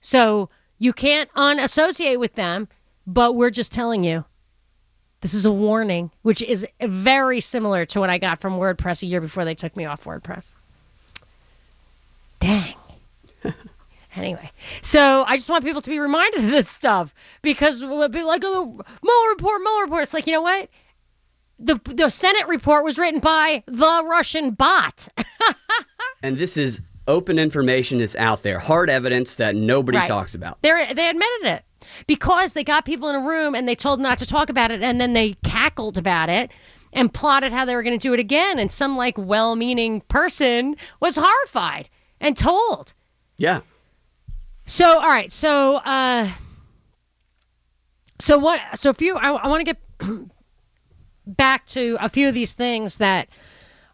So 0.00 0.50
you 0.78 0.92
can't 0.92 1.30
unassociate 1.36 2.20
with 2.20 2.34
them, 2.34 2.68
but 3.06 3.34
we're 3.34 3.50
just 3.50 3.72
telling 3.72 4.04
you. 4.04 4.24
This 5.22 5.32
is 5.32 5.46
a 5.46 5.52
warning, 5.52 6.10
which 6.22 6.42
is 6.42 6.66
very 6.82 7.40
similar 7.40 7.86
to 7.86 8.00
what 8.00 8.10
I 8.10 8.18
got 8.18 8.40
from 8.40 8.58
WordPress 8.58 9.02
a 9.02 9.06
year 9.06 9.20
before 9.20 9.44
they 9.44 9.54
took 9.54 9.74
me 9.76 9.86
off 9.86 10.04
WordPress. 10.04 10.52
Dang. 12.46 12.74
anyway, 14.16 14.50
so 14.82 15.24
I 15.26 15.36
just 15.36 15.50
want 15.50 15.64
people 15.64 15.82
to 15.82 15.90
be 15.90 15.98
reminded 15.98 16.44
of 16.44 16.50
this 16.50 16.68
stuff 16.68 17.14
because 17.42 17.82
we'll 17.82 18.08
be 18.08 18.22
like, 18.22 18.42
oh, 18.44 18.80
Mueller 19.02 19.28
report, 19.30 19.60
Mueller 19.62 19.82
report. 19.82 20.02
It's 20.04 20.14
like, 20.14 20.26
you 20.26 20.32
know 20.32 20.42
what? 20.42 20.68
The, 21.58 21.80
the 21.84 22.10
Senate 22.10 22.46
report 22.48 22.84
was 22.84 22.98
written 22.98 23.20
by 23.20 23.62
the 23.66 24.04
Russian 24.08 24.50
bot. 24.52 25.08
And 26.22 26.38
this 26.38 26.56
is 26.56 26.80
open 27.06 27.38
information 27.38 27.98
that's 27.98 28.16
out 28.16 28.42
there, 28.42 28.58
hard 28.58 28.90
evidence 28.90 29.36
that 29.36 29.54
nobody 29.54 29.98
Right. 29.98 30.08
talks 30.08 30.34
about. 30.34 30.58
They're, 30.62 30.92
they 30.92 31.08
admitted 31.08 31.44
it 31.46 31.64
because 32.06 32.54
they 32.54 32.64
got 32.64 32.84
people 32.84 33.08
in 33.08 33.14
a 33.14 33.20
room 33.20 33.54
and 33.54 33.68
they 33.68 33.76
told 33.76 34.00
not 34.00 34.18
to 34.18 34.26
talk 34.26 34.48
about 34.48 34.70
it, 34.70 34.82
and 34.82 35.00
then 35.00 35.12
they 35.12 35.34
cackled 35.44 35.98
about 35.98 36.28
it 36.28 36.50
and 36.92 37.12
plotted 37.12 37.52
how 37.52 37.64
they 37.64 37.76
were 37.76 37.82
going 37.82 37.96
to 37.96 38.02
do 38.02 38.14
it 38.14 38.18
again. 38.18 38.58
And 38.58 38.72
some 38.72 38.96
like 38.96 39.16
well-meaning 39.18 40.00
person 40.08 40.74
was 41.00 41.16
horrified 41.16 41.88
and 42.20 42.36
told. 42.36 42.92
Yeah. 43.38 43.60
So 44.66 44.98
all 44.98 45.08
right, 45.08 45.32
so 45.32 45.76
uh, 45.76 46.30
so 48.18 48.38
what? 48.38 48.60
So 48.74 48.90
a 48.90 48.94
few. 48.94 49.16
I, 49.16 49.30
I 49.30 49.48
want 49.48 49.66
to 49.66 49.74
get 49.74 49.80
back 51.26 51.66
to 51.66 51.96
a 52.00 52.08
few 52.08 52.28
of 52.28 52.34
these 52.34 52.54
things 52.54 52.96
that 52.96 53.28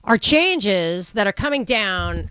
are 0.05 0.19
changes 0.19 1.13
that 1.13 1.27
are 1.27 1.33
coming 1.33 1.65
down 1.65 2.31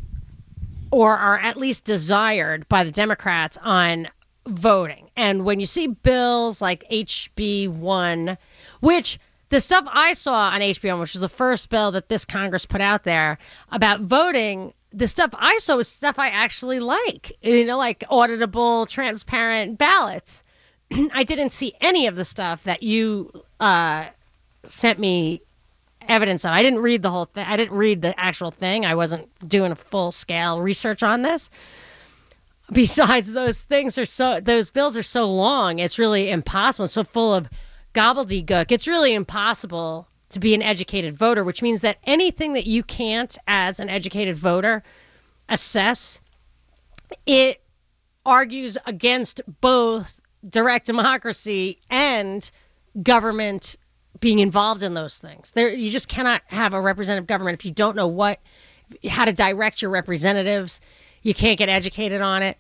or 0.91 1.17
are 1.17 1.39
at 1.39 1.57
least 1.57 1.85
desired 1.85 2.67
by 2.67 2.83
the 2.83 2.91
Democrats 2.91 3.57
on 3.61 4.09
voting. 4.47 5.09
And 5.15 5.45
when 5.45 5.59
you 5.59 5.65
see 5.65 5.87
bills 5.87 6.61
like 6.61 6.83
HB1, 6.91 8.37
which 8.81 9.19
the 9.49 9.61
stuff 9.61 9.85
I 9.87 10.13
saw 10.13 10.49
on 10.49 10.61
HB1, 10.61 10.99
which 10.99 11.13
was 11.13 11.21
the 11.21 11.29
first 11.29 11.69
bill 11.69 11.91
that 11.91 12.09
this 12.09 12.25
Congress 12.25 12.65
put 12.65 12.81
out 12.81 13.03
there 13.03 13.37
about 13.69 14.01
voting, 14.01 14.73
the 14.93 15.07
stuff 15.07 15.31
I 15.33 15.57
saw 15.59 15.77
was 15.77 15.87
stuff 15.87 16.19
I 16.19 16.29
actually 16.29 16.79
like, 16.79 17.31
you 17.41 17.65
know, 17.65 17.77
like 17.77 18.01
auditable, 18.11 18.87
transparent 18.87 19.77
ballots. 19.77 20.43
I 21.13 21.23
didn't 21.23 21.51
see 21.51 21.73
any 21.81 22.07
of 22.07 22.15
the 22.15 22.25
stuff 22.25 22.63
that 22.63 22.83
you 22.83 23.31
uh, 23.59 24.07
sent 24.65 24.99
me 24.99 25.41
evidence 26.07 26.43
of. 26.43 26.51
I 26.51 26.61
didn't 26.61 26.81
read 26.81 27.03
the 27.03 27.09
whole 27.09 27.25
thing. 27.25 27.45
I 27.45 27.55
didn't 27.55 27.77
read 27.77 28.01
the 28.01 28.19
actual 28.19 28.51
thing. 28.51 28.85
I 28.85 28.95
wasn't 28.95 29.29
doing 29.47 29.71
a 29.71 29.75
full 29.75 30.11
scale 30.11 30.61
research 30.61 31.03
on 31.03 31.21
this. 31.21 31.49
Besides, 32.71 33.33
those 33.33 33.63
things 33.63 33.97
are 33.97 34.05
so 34.05 34.39
those 34.39 34.71
bills 34.71 34.95
are 34.95 35.03
so 35.03 35.25
long. 35.25 35.79
It's 35.79 35.99
really 35.99 36.29
impossible. 36.29 36.87
So 36.87 37.03
full 37.03 37.33
of 37.33 37.49
gobbledygook. 37.93 38.71
It's 38.71 38.87
really 38.87 39.13
impossible 39.13 40.07
to 40.31 40.39
be 40.39 40.53
an 40.53 40.61
educated 40.61 41.15
voter, 41.15 41.43
which 41.43 41.61
means 41.61 41.81
that 41.81 41.97
anything 42.05 42.53
that 42.53 42.65
you 42.65 42.83
can't, 42.83 43.37
as 43.47 43.79
an 43.79 43.89
educated 43.89 44.35
voter, 44.35 44.83
assess, 45.49 46.19
it 47.25 47.61
argues 48.25 48.77
against 48.85 49.41
both 49.61 50.21
direct 50.49 50.85
democracy 50.85 51.79
and 51.89 52.49
government 53.03 53.75
being 54.19 54.39
involved 54.39 54.83
in 54.83 54.93
those 54.93 55.17
things. 55.17 55.51
There, 55.51 55.73
you 55.73 55.89
just 55.89 56.07
cannot 56.07 56.41
have 56.47 56.73
a 56.73 56.81
representative 56.81 57.27
government 57.27 57.59
if 57.59 57.65
you 57.65 57.71
don't 57.71 57.95
know 57.95 58.07
what, 58.07 58.39
how 59.09 59.25
to 59.25 59.33
direct 59.33 59.81
your 59.81 59.91
representatives. 59.91 60.79
You 61.23 61.33
can't 61.33 61.57
get 61.57 61.69
educated 61.69 62.21
on 62.21 62.43
it, 62.43 62.57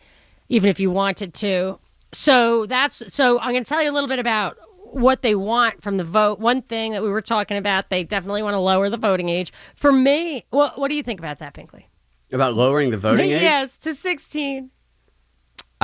even 0.49 0.69
if 0.69 0.79
you 0.79 0.91
wanted 0.91 1.33
to. 1.35 1.77
So 2.11 2.65
that's 2.65 3.01
so. 3.13 3.39
I'm 3.39 3.51
going 3.51 3.63
to 3.63 3.69
tell 3.69 3.81
you 3.81 3.89
a 3.89 3.93
little 3.93 4.09
bit 4.09 4.19
about 4.19 4.57
what 4.93 5.21
they 5.21 5.35
want 5.35 5.81
from 5.81 5.97
the 5.97 6.03
vote. 6.03 6.39
One 6.39 6.61
thing 6.61 6.91
that 6.91 7.01
we 7.03 7.09
were 7.09 7.21
talking 7.21 7.57
about, 7.57 7.89
they 7.89 8.03
definitely 8.03 8.43
want 8.43 8.53
to 8.53 8.59
lower 8.59 8.89
the 8.89 8.97
voting 8.97 9.29
age. 9.29 9.51
For 9.75 9.91
me, 9.91 10.45
what 10.49 10.77
what 10.79 10.89
do 10.89 10.95
you 10.95 11.03
think 11.03 11.19
about 11.19 11.39
that, 11.39 11.53
Pinkley? 11.53 11.87
About 12.31 12.55
lowering 12.55 12.91
the 12.91 12.97
voting 12.97 13.31
age? 13.31 13.41
Yes, 13.41 13.77
to 13.77 13.93
16. 13.95 14.69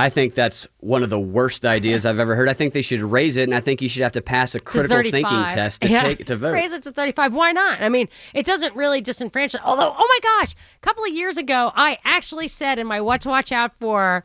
I 0.00 0.10
think 0.10 0.34
that's 0.36 0.68
one 0.78 1.02
of 1.02 1.10
the 1.10 1.18
worst 1.18 1.66
ideas 1.66 2.06
I've 2.06 2.20
ever 2.20 2.36
heard. 2.36 2.48
I 2.48 2.52
think 2.52 2.72
they 2.72 2.82
should 2.82 3.00
raise 3.00 3.36
it, 3.36 3.42
and 3.42 3.54
I 3.54 3.58
think 3.58 3.82
you 3.82 3.88
should 3.88 4.04
have 4.04 4.12
to 4.12 4.22
pass 4.22 4.54
a 4.54 4.60
critical 4.60 5.02
thinking 5.02 5.24
test 5.50 5.80
to 5.80 5.88
Yeah. 5.88 6.04
take 6.04 6.24
to 6.26 6.36
vote. 6.36 6.52
Raise 6.52 6.72
it 6.72 6.84
to 6.84 6.92
35. 6.92 7.34
Why 7.34 7.50
not? 7.50 7.82
I 7.82 7.88
mean, 7.88 8.08
it 8.32 8.46
doesn't 8.46 8.76
really 8.76 9.02
disenfranchise. 9.02 9.58
Although, 9.64 9.92
oh 9.98 10.06
my 10.08 10.18
gosh, 10.22 10.52
a 10.52 10.80
couple 10.82 11.02
of 11.02 11.10
years 11.12 11.36
ago, 11.36 11.72
I 11.74 11.98
actually 12.04 12.46
said 12.46 12.78
in 12.78 12.86
my 12.86 13.00
What 13.00 13.22
to 13.22 13.28
Watch 13.28 13.50
Out 13.50 13.72
For 13.80 14.22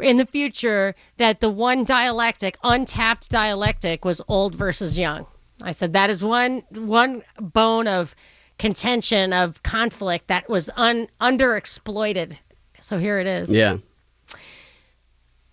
in 0.00 0.16
the 0.16 0.26
future 0.26 0.94
that 1.16 1.40
the 1.40 1.50
one 1.50 1.84
dialectic, 1.84 2.56
untapped 2.64 3.30
dialectic, 3.30 4.04
was 4.04 4.20
old 4.28 4.54
versus 4.54 4.98
young. 4.98 5.26
I 5.62 5.72
said 5.72 5.92
that 5.92 6.10
is 6.10 6.24
one 6.24 6.62
one 6.70 7.22
bone 7.40 7.86
of 7.86 8.14
contention 8.58 9.32
of 9.32 9.62
conflict 9.62 10.28
that 10.28 10.48
was 10.48 10.70
un, 10.76 11.08
underexploited. 11.20 12.38
So 12.80 12.98
here 12.98 13.18
it 13.18 13.26
is. 13.26 13.50
Yeah. 13.50 13.78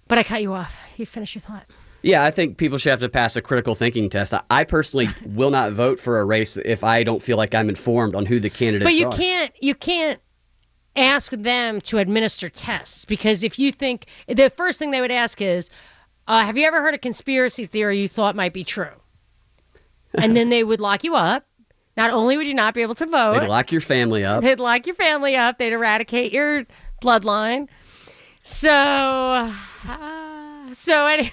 But 0.08 0.18
I 0.18 0.24
cut 0.24 0.42
you 0.42 0.54
off. 0.54 0.76
You 0.98 1.06
finish 1.06 1.36
your 1.36 1.42
thought. 1.42 1.66
Yeah, 2.02 2.24
I 2.24 2.32
think 2.32 2.58
people 2.58 2.78
should 2.78 2.92
have 2.92 3.02
to 3.02 3.10
pass 3.10 3.36
a 3.36 3.42
critical 3.42 3.76
thinking 3.76 4.10
test. 4.10 4.34
I, 4.34 4.42
I 4.50 4.64
personally 4.64 5.10
will 5.26 5.52
not 5.52 5.74
vote 5.74 6.00
for 6.00 6.20
a 6.20 6.26
race 6.26 6.58
if 6.58 6.84
I 6.84 7.04
don't 7.04 7.22
feel 7.22 7.38
like 7.38 7.54
I'm 7.54 7.70
informed 7.70 8.16
on 8.16 8.26
who 8.26 8.40
the 8.40 8.50
candidates 8.50 8.86
are. 8.86 8.90
But 8.90 8.96
you 8.96 9.08
are. 9.08 9.12
can't 9.12 9.54
you 9.62 9.76
can't 9.76 10.20
ask 10.96 11.32
them 11.32 11.82
to 11.82 11.98
administer 11.98 12.50
tests 12.50 13.06
because 13.06 13.44
if 13.44 13.58
you 13.60 13.72
think 13.72 14.06
the 14.28 14.50
first 14.50 14.80
thing 14.80 14.92
they 14.92 15.02
would 15.02 15.12
ask 15.12 15.42
is, 15.42 15.70
uh, 16.28 16.44
"Have 16.44 16.58
you 16.58 16.66
ever 16.66 16.82
heard 16.82 16.94
a 16.94 16.98
conspiracy 16.98 17.66
theory 17.66 18.00
you 18.00 18.10
thought 18.10 18.36
might 18.36 18.54
be 18.54 18.64
true?" 18.64 18.92
And 20.16 20.36
then 20.36 20.50
they 20.50 20.64
would 20.64 20.80
lock 20.80 21.04
you 21.04 21.16
up. 21.16 21.46
Not 21.96 22.12
only 22.12 22.38
would 22.38 22.48
you 22.48 22.54
not 22.54 22.74
be 22.74 22.82
able 22.82 22.96
to 22.96 23.06
vote, 23.06 23.42
They'd 23.42 23.48
lock 23.48 23.72
your 23.72 23.82
family 23.82 24.24
up. 24.24 24.42
They'd 24.42 24.60
lock 24.60 24.88
your 24.88 24.96
family 24.96 25.36
up. 25.36 25.58
They'd 25.58 25.74
eradicate 25.74 26.32
your 26.34 26.66
bloodline. 27.04 27.68
So, 28.44 28.72
uh, 29.88 30.74
so 30.74 31.06
anyway, 31.08 31.32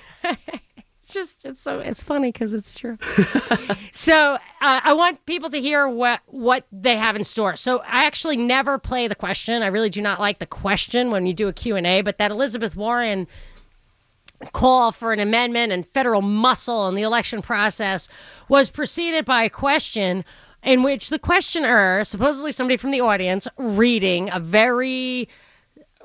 it's 1.06 1.14
just 1.14 1.44
it's 1.44 1.60
so 1.60 1.78
it's 1.78 2.02
funny 2.02 2.32
because 2.32 2.52
it's 2.52 2.74
true. 2.74 2.98
so 3.92 4.34
uh, 4.34 4.38
I 4.60 4.92
want 4.92 5.24
people 5.24 5.48
to 5.50 5.60
hear 5.60 5.88
what 5.88 6.20
what 6.26 6.66
they 6.72 6.96
have 6.96 7.14
in 7.14 7.22
store. 7.22 7.54
So 7.54 7.78
I 7.78 8.06
actually 8.06 8.36
never 8.36 8.76
play 8.76 9.06
the 9.06 9.14
question. 9.14 9.62
I 9.62 9.68
really 9.68 9.88
do 9.88 10.02
not 10.02 10.18
like 10.18 10.40
the 10.40 10.46
question 10.46 11.12
when 11.12 11.24
you 11.24 11.32
do 11.32 11.46
a 11.46 11.52
Q 11.52 11.76
and 11.76 11.86
A. 11.86 12.00
But 12.02 12.18
that 12.18 12.32
Elizabeth 12.32 12.76
Warren 12.76 13.28
call 14.52 14.90
for 14.90 15.12
an 15.12 15.20
amendment 15.20 15.72
and 15.72 15.86
federal 15.86 16.22
muscle 16.22 16.88
in 16.88 16.96
the 16.96 17.02
election 17.02 17.40
process 17.40 18.08
was 18.48 18.68
preceded 18.68 19.24
by 19.24 19.44
a 19.44 19.50
question 19.50 20.24
in 20.64 20.82
which 20.82 21.10
the 21.10 21.20
questioner, 21.20 22.02
supposedly 22.02 22.50
somebody 22.50 22.76
from 22.76 22.90
the 22.90 23.00
audience, 23.00 23.46
reading 23.58 24.28
a 24.32 24.40
very 24.40 25.28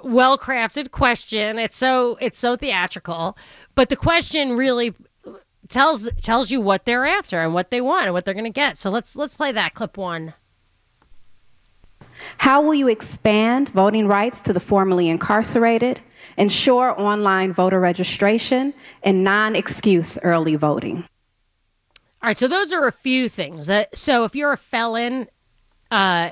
well 0.04 0.38
crafted 0.38 0.92
question. 0.92 1.58
It's 1.60 1.78
so 1.78 2.18
it's 2.22 2.40
so 2.40 2.56
theatrical, 2.56 3.38
but 3.76 3.90
the 3.90 3.96
question 3.96 4.58
really 4.58 4.94
tells 5.70 6.10
tells 6.22 6.52
you 6.52 6.62
what 6.62 6.86
they're 6.86 7.06
after 7.06 7.40
and 7.42 7.54
what 7.54 7.72
they 7.72 7.82
want 7.82 8.06
and 8.06 8.14
what 8.14 8.26
they're 8.26 8.34
going 8.34 8.44
to 8.44 8.50
get. 8.50 8.78
So 8.78 8.90
let's 8.90 9.16
let's 9.16 9.36
play 9.36 9.52
that 9.52 9.74
clip 9.74 9.98
one. 9.98 10.34
How 12.38 12.62
will 12.62 12.74
you 12.74 12.88
expand 12.88 13.70
voting 13.70 14.08
rights 14.08 14.42
to 14.42 14.54
the 14.54 14.60
formerly 14.60 15.10
incarcerated, 15.10 16.02
ensure 16.38 17.00
online 17.00 17.54
voter 17.54 17.80
registration, 17.80 18.74
and 19.04 19.24
non 19.24 19.56
excuse 19.56 20.18
early 20.20 20.56
voting? 20.56 21.06
All 22.22 22.28
right, 22.28 22.38
so 22.38 22.48
those 22.48 22.72
are 22.72 22.88
a 22.88 22.92
few 22.92 23.30
things. 23.30 23.68
That 23.68 23.98
so 23.98 24.24
if 24.24 24.36
you're 24.36 24.54
a 24.54 24.58
felon, 24.58 25.28
uh, 25.90 26.32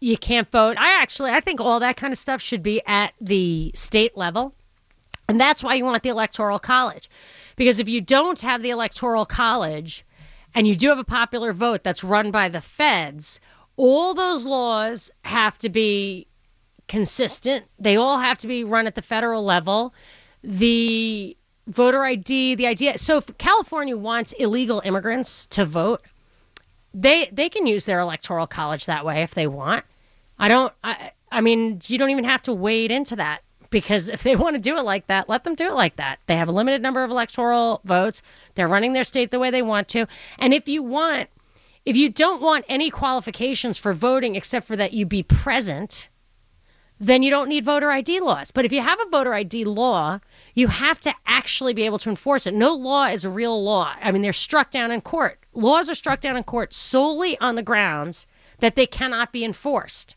you 0.00 0.16
can't 0.16 0.50
vote. 0.50 0.76
I 0.78 0.90
actually 0.90 1.30
I 1.30 1.40
think 1.40 1.60
all 1.60 1.80
that 1.80 1.96
kind 1.96 2.12
of 2.12 2.18
stuff 2.18 2.40
should 2.40 2.62
be 2.62 2.82
at 2.86 3.12
the 3.20 3.70
state 3.74 4.16
level, 4.16 4.54
and 5.28 5.40
that's 5.40 5.62
why 5.62 5.74
you 5.74 5.84
want 5.84 6.02
the 6.02 6.08
electoral 6.08 6.58
college, 6.58 7.10
because 7.56 7.80
if 7.80 7.88
you 7.88 8.00
don't 8.00 8.40
have 8.40 8.62
the 8.62 8.70
electoral 8.70 9.26
college, 9.26 10.04
and 10.54 10.66
you 10.66 10.74
do 10.74 10.88
have 10.88 10.98
a 10.98 11.04
popular 11.04 11.52
vote 11.52 11.84
that's 11.84 12.02
run 12.02 12.30
by 12.30 12.48
the 12.48 12.60
feds, 12.60 13.40
all 13.76 14.14
those 14.14 14.44
laws 14.44 15.10
have 15.24 15.58
to 15.58 15.68
be 15.68 16.26
consistent. 16.88 17.64
They 17.78 17.96
all 17.96 18.18
have 18.18 18.38
to 18.38 18.46
be 18.46 18.64
run 18.64 18.86
at 18.86 18.94
the 18.94 19.02
federal 19.02 19.44
level. 19.44 19.94
The 20.42 21.36
voter 21.66 22.02
ID, 22.04 22.54
the 22.54 22.66
idea. 22.66 22.98
So 22.98 23.18
if 23.18 23.36
California 23.38 23.96
wants 23.96 24.32
illegal 24.32 24.80
immigrants 24.84 25.46
to 25.48 25.64
vote, 25.64 26.02
they 26.94 27.28
they 27.32 27.48
can 27.48 27.66
use 27.66 27.84
their 27.84 28.00
electoral 28.00 28.46
college 28.46 28.86
that 28.86 29.04
way 29.04 29.22
if 29.22 29.34
they 29.34 29.46
want. 29.46 29.84
I 30.38 30.48
don't. 30.48 30.72
I 30.82 31.12
I 31.30 31.40
mean, 31.40 31.80
you 31.86 31.98
don't 31.98 32.10
even 32.10 32.24
have 32.24 32.42
to 32.42 32.52
wade 32.54 32.90
into 32.90 33.16
that 33.16 33.42
because 33.70 34.08
if 34.08 34.22
they 34.22 34.36
want 34.44 34.54
to 34.54 34.60
do 34.60 34.76
it 34.76 34.84
like 34.84 35.06
that, 35.08 35.28
let 35.28 35.44
them 35.44 35.54
do 35.54 35.66
it 35.66 35.74
like 35.74 35.96
that. 35.96 36.18
They 36.26 36.36
have 36.36 36.48
a 36.48 36.52
limited 36.52 36.82
number 36.82 37.04
of 37.04 37.10
electoral 37.10 37.80
votes. 37.84 38.22
They're 38.54 38.68
running 38.68 38.92
their 38.92 39.04
state 39.04 39.30
the 39.30 39.38
way 39.38 39.50
they 39.50 39.62
want 39.62 39.88
to. 39.88 40.06
And 40.38 40.54
if 40.54 40.68
you 40.68 40.82
want, 40.82 41.28
if 41.84 41.96
you 41.96 42.08
don't 42.08 42.42
want 42.42 42.64
any 42.68 42.90
qualifications 42.90 43.78
for 43.78 43.92
voting 43.92 44.36
except 44.36 44.66
for 44.66 44.76
that 44.76 44.92
you 44.92 45.06
be 45.06 45.22
present, 45.22 46.08
then 47.00 47.22
you 47.22 47.30
don't 47.30 47.48
need 47.48 47.64
voter 47.64 47.90
ID 47.90 48.20
laws. 48.20 48.50
But 48.50 48.64
if 48.64 48.72
you 48.72 48.82
have 48.82 48.98
a 49.00 49.08
voter 49.08 49.32
ID 49.32 49.64
law, 49.64 50.20
you 50.54 50.68
have 50.68 51.00
to 51.00 51.14
actually 51.26 51.72
be 51.72 51.84
able 51.84 51.98
to 52.00 52.10
enforce 52.10 52.46
it. 52.46 52.54
No 52.54 52.74
law 52.74 53.06
is 53.06 53.24
a 53.24 53.30
real 53.30 53.62
law. 53.62 53.94
I 54.02 54.10
mean, 54.10 54.22
they're 54.22 54.32
struck 54.32 54.70
down 54.70 54.90
in 54.90 55.00
court. 55.00 55.38
Laws 55.54 55.90
are 55.90 55.94
struck 55.94 56.20
down 56.20 56.36
in 56.36 56.44
court 56.44 56.72
solely 56.72 57.38
on 57.40 57.54
the 57.54 57.62
grounds 57.62 58.26
that 58.58 58.74
they 58.74 58.86
cannot 58.86 59.32
be 59.32 59.44
enforced. 59.44 60.16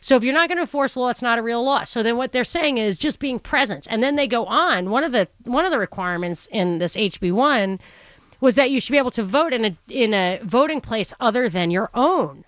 So 0.00 0.16
if 0.16 0.24
you're 0.24 0.34
not 0.34 0.48
going 0.48 0.56
to 0.56 0.62
enforce 0.62 0.96
law, 0.96 1.10
it's 1.10 1.22
not 1.22 1.38
a 1.38 1.42
real 1.42 1.62
law. 1.62 1.84
So 1.84 2.02
then 2.02 2.16
what 2.16 2.32
they're 2.32 2.44
saying 2.44 2.78
is 2.78 2.98
just 2.98 3.20
being 3.20 3.38
present. 3.38 3.86
And 3.88 4.02
then 4.02 4.16
they 4.16 4.26
go 4.26 4.44
on. 4.46 4.90
One 4.90 5.04
of 5.04 5.12
the 5.12 5.28
one 5.44 5.64
of 5.64 5.70
the 5.70 5.78
requirements 5.78 6.48
in 6.50 6.78
this 6.78 6.96
HB 6.96 7.32
one 7.32 7.78
was 8.40 8.56
that 8.56 8.72
you 8.72 8.80
should 8.80 8.90
be 8.90 8.98
able 8.98 9.12
to 9.12 9.22
vote 9.22 9.52
in 9.52 9.64
a 9.64 9.76
in 9.88 10.12
a 10.12 10.40
voting 10.42 10.80
place 10.80 11.14
other 11.20 11.48
than 11.48 11.70
your 11.70 11.88
own, 11.94 12.44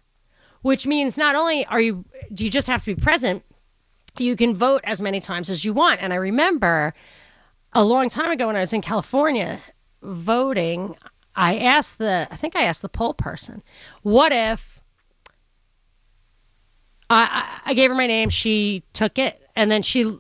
which 0.63 0.85
means 0.85 1.17
not 1.17 1.37
only 1.37 1.65
are 1.67 1.81
you 1.81 2.05
do 2.33 2.45
you 2.45 2.51
just 2.51 2.67
have 2.67 2.83
to 2.85 2.97
be 2.97 3.01
present, 3.01 3.45
you 4.19 4.35
can 4.35 4.57
vote 4.57 4.81
as 4.85 5.01
many 5.01 5.21
times 5.21 5.49
as 5.49 5.65
you 5.65 5.73
want. 5.73 6.03
And 6.03 6.13
I 6.13 6.17
remember 6.17 6.93
a 7.73 7.85
long 7.85 8.09
time 8.09 8.33
ago 8.33 8.49
when 8.49 8.57
I 8.57 8.61
was 8.61 8.73
in 8.73 8.83
California 8.83 9.61
voting, 10.03 10.97
I 11.37 11.59
asked 11.59 11.99
the 11.99 12.29
I 12.31 12.37
think 12.37 12.57
I 12.57 12.63
asked 12.65 12.83
the 12.83 12.89
poll 12.89 13.15
person, 13.15 13.63
what 14.03 14.33
if 14.33 14.81
I, 17.11 17.61
I 17.67 17.75
gave 17.75 17.91
her 17.91 17.97
my 17.97 18.07
name, 18.07 18.31
she 18.31 18.83
took 18.93 19.19
it, 19.19 19.49
and 19.55 19.71
then 19.71 19.83
she 19.83 20.19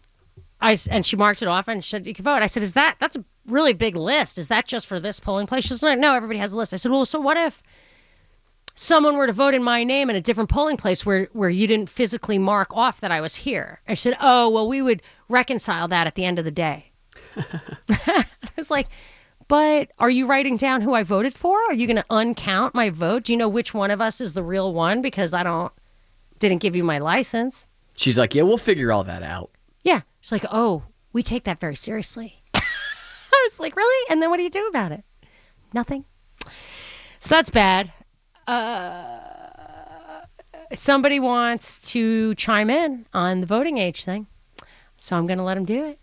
I 0.60 0.78
and 0.90 1.04
she 1.04 1.16
marked 1.16 1.42
it 1.42 1.48
off 1.48 1.68
and 1.68 1.84
she 1.84 1.90
said 1.90 2.06
you 2.06 2.14
can 2.14 2.24
vote. 2.24 2.42
I 2.42 2.46
said, 2.46 2.62
Is 2.62 2.72
that 2.72 2.96
that's 2.98 3.16
a 3.16 3.24
really 3.46 3.72
big 3.72 3.96
list? 3.96 4.38
Is 4.38 4.48
that 4.48 4.66
just 4.66 4.86
for 4.86 4.98
this 4.98 5.20
polling 5.20 5.46
place? 5.46 5.64
She's 5.64 5.82
like, 5.82 5.98
No, 5.98 6.14
everybody 6.14 6.38
has 6.38 6.52
a 6.52 6.56
list. 6.56 6.72
I 6.72 6.76
said, 6.76 6.90
Well, 6.90 7.06
so 7.06 7.20
what 7.20 7.36
if 7.36 7.62
someone 8.74 9.16
were 9.16 9.26
to 9.26 9.32
vote 9.32 9.54
in 9.54 9.62
my 9.62 9.84
name 9.84 10.10
in 10.10 10.16
a 10.16 10.20
different 10.20 10.50
polling 10.50 10.76
place 10.76 11.04
where 11.04 11.28
where 11.32 11.50
you 11.50 11.66
didn't 11.66 11.90
physically 11.90 12.38
mark 12.38 12.74
off 12.74 13.00
that 13.00 13.10
I 13.10 13.20
was 13.20 13.34
here? 13.34 13.80
I 13.88 13.94
said, 13.94 14.16
Oh, 14.20 14.48
well, 14.48 14.68
we 14.68 14.80
would 14.80 15.02
reconcile 15.28 15.88
that 15.88 16.06
at 16.06 16.14
the 16.14 16.24
end 16.24 16.38
of 16.38 16.44
the 16.44 16.50
day. 16.50 16.90
I 17.36 18.24
was 18.56 18.70
like, 18.70 18.88
but 19.48 19.90
are 19.98 20.10
you 20.10 20.26
writing 20.26 20.56
down 20.56 20.80
who 20.80 20.94
I 20.94 21.02
voted 21.02 21.34
for? 21.34 21.58
Are 21.68 21.74
you 21.74 21.86
going 21.86 21.96
to 21.96 22.04
uncount 22.10 22.74
my 22.74 22.90
vote? 22.90 23.24
Do 23.24 23.32
you 23.32 23.36
know 23.36 23.48
which 23.48 23.74
one 23.74 23.90
of 23.90 24.00
us 24.00 24.20
is 24.20 24.32
the 24.32 24.42
real 24.42 24.72
one? 24.72 25.02
Because 25.02 25.34
I 25.34 25.42
don't, 25.42 25.72
didn't 26.38 26.58
give 26.58 26.76
you 26.76 26.84
my 26.84 26.98
license. 26.98 27.66
She's 27.94 28.18
like, 28.18 28.34
yeah, 28.34 28.42
we'll 28.42 28.58
figure 28.58 28.92
all 28.92 29.04
that 29.04 29.22
out. 29.22 29.50
Yeah. 29.82 30.00
She's 30.20 30.32
like, 30.32 30.46
oh, 30.50 30.82
we 31.12 31.22
take 31.22 31.44
that 31.44 31.60
very 31.60 31.76
seriously. 31.76 32.42
I 32.54 33.48
was 33.48 33.60
like, 33.60 33.76
really? 33.76 34.10
And 34.10 34.22
then 34.22 34.30
what 34.30 34.38
do 34.38 34.42
you 34.42 34.50
do 34.50 34.66
about 34.68 34.92
it? 34.92 35.04
Nothing. 35.72 36.04
So 37.20 37.34
that's 37.34 37.50
bad. 37.50 37.92
Uh, 38.46 39.20
somebody 40.74 41.20
wants 41.20 41.80
to 41.92 42.34
chime 42.34 42.70
in 42.70 43.06
on 43.12 43.40
the 43.40 43.46
voting 43.46 43.78
age 43.78 44.04
thing. 44.04 44.26
So 44.96 45.16
I'm 45.16 45.26
going 45.26 45.38
to 45.38 45.44
let 45.44 45.56
him 45.56 45.64
do 45.64 45.84
it. 45.84 45.98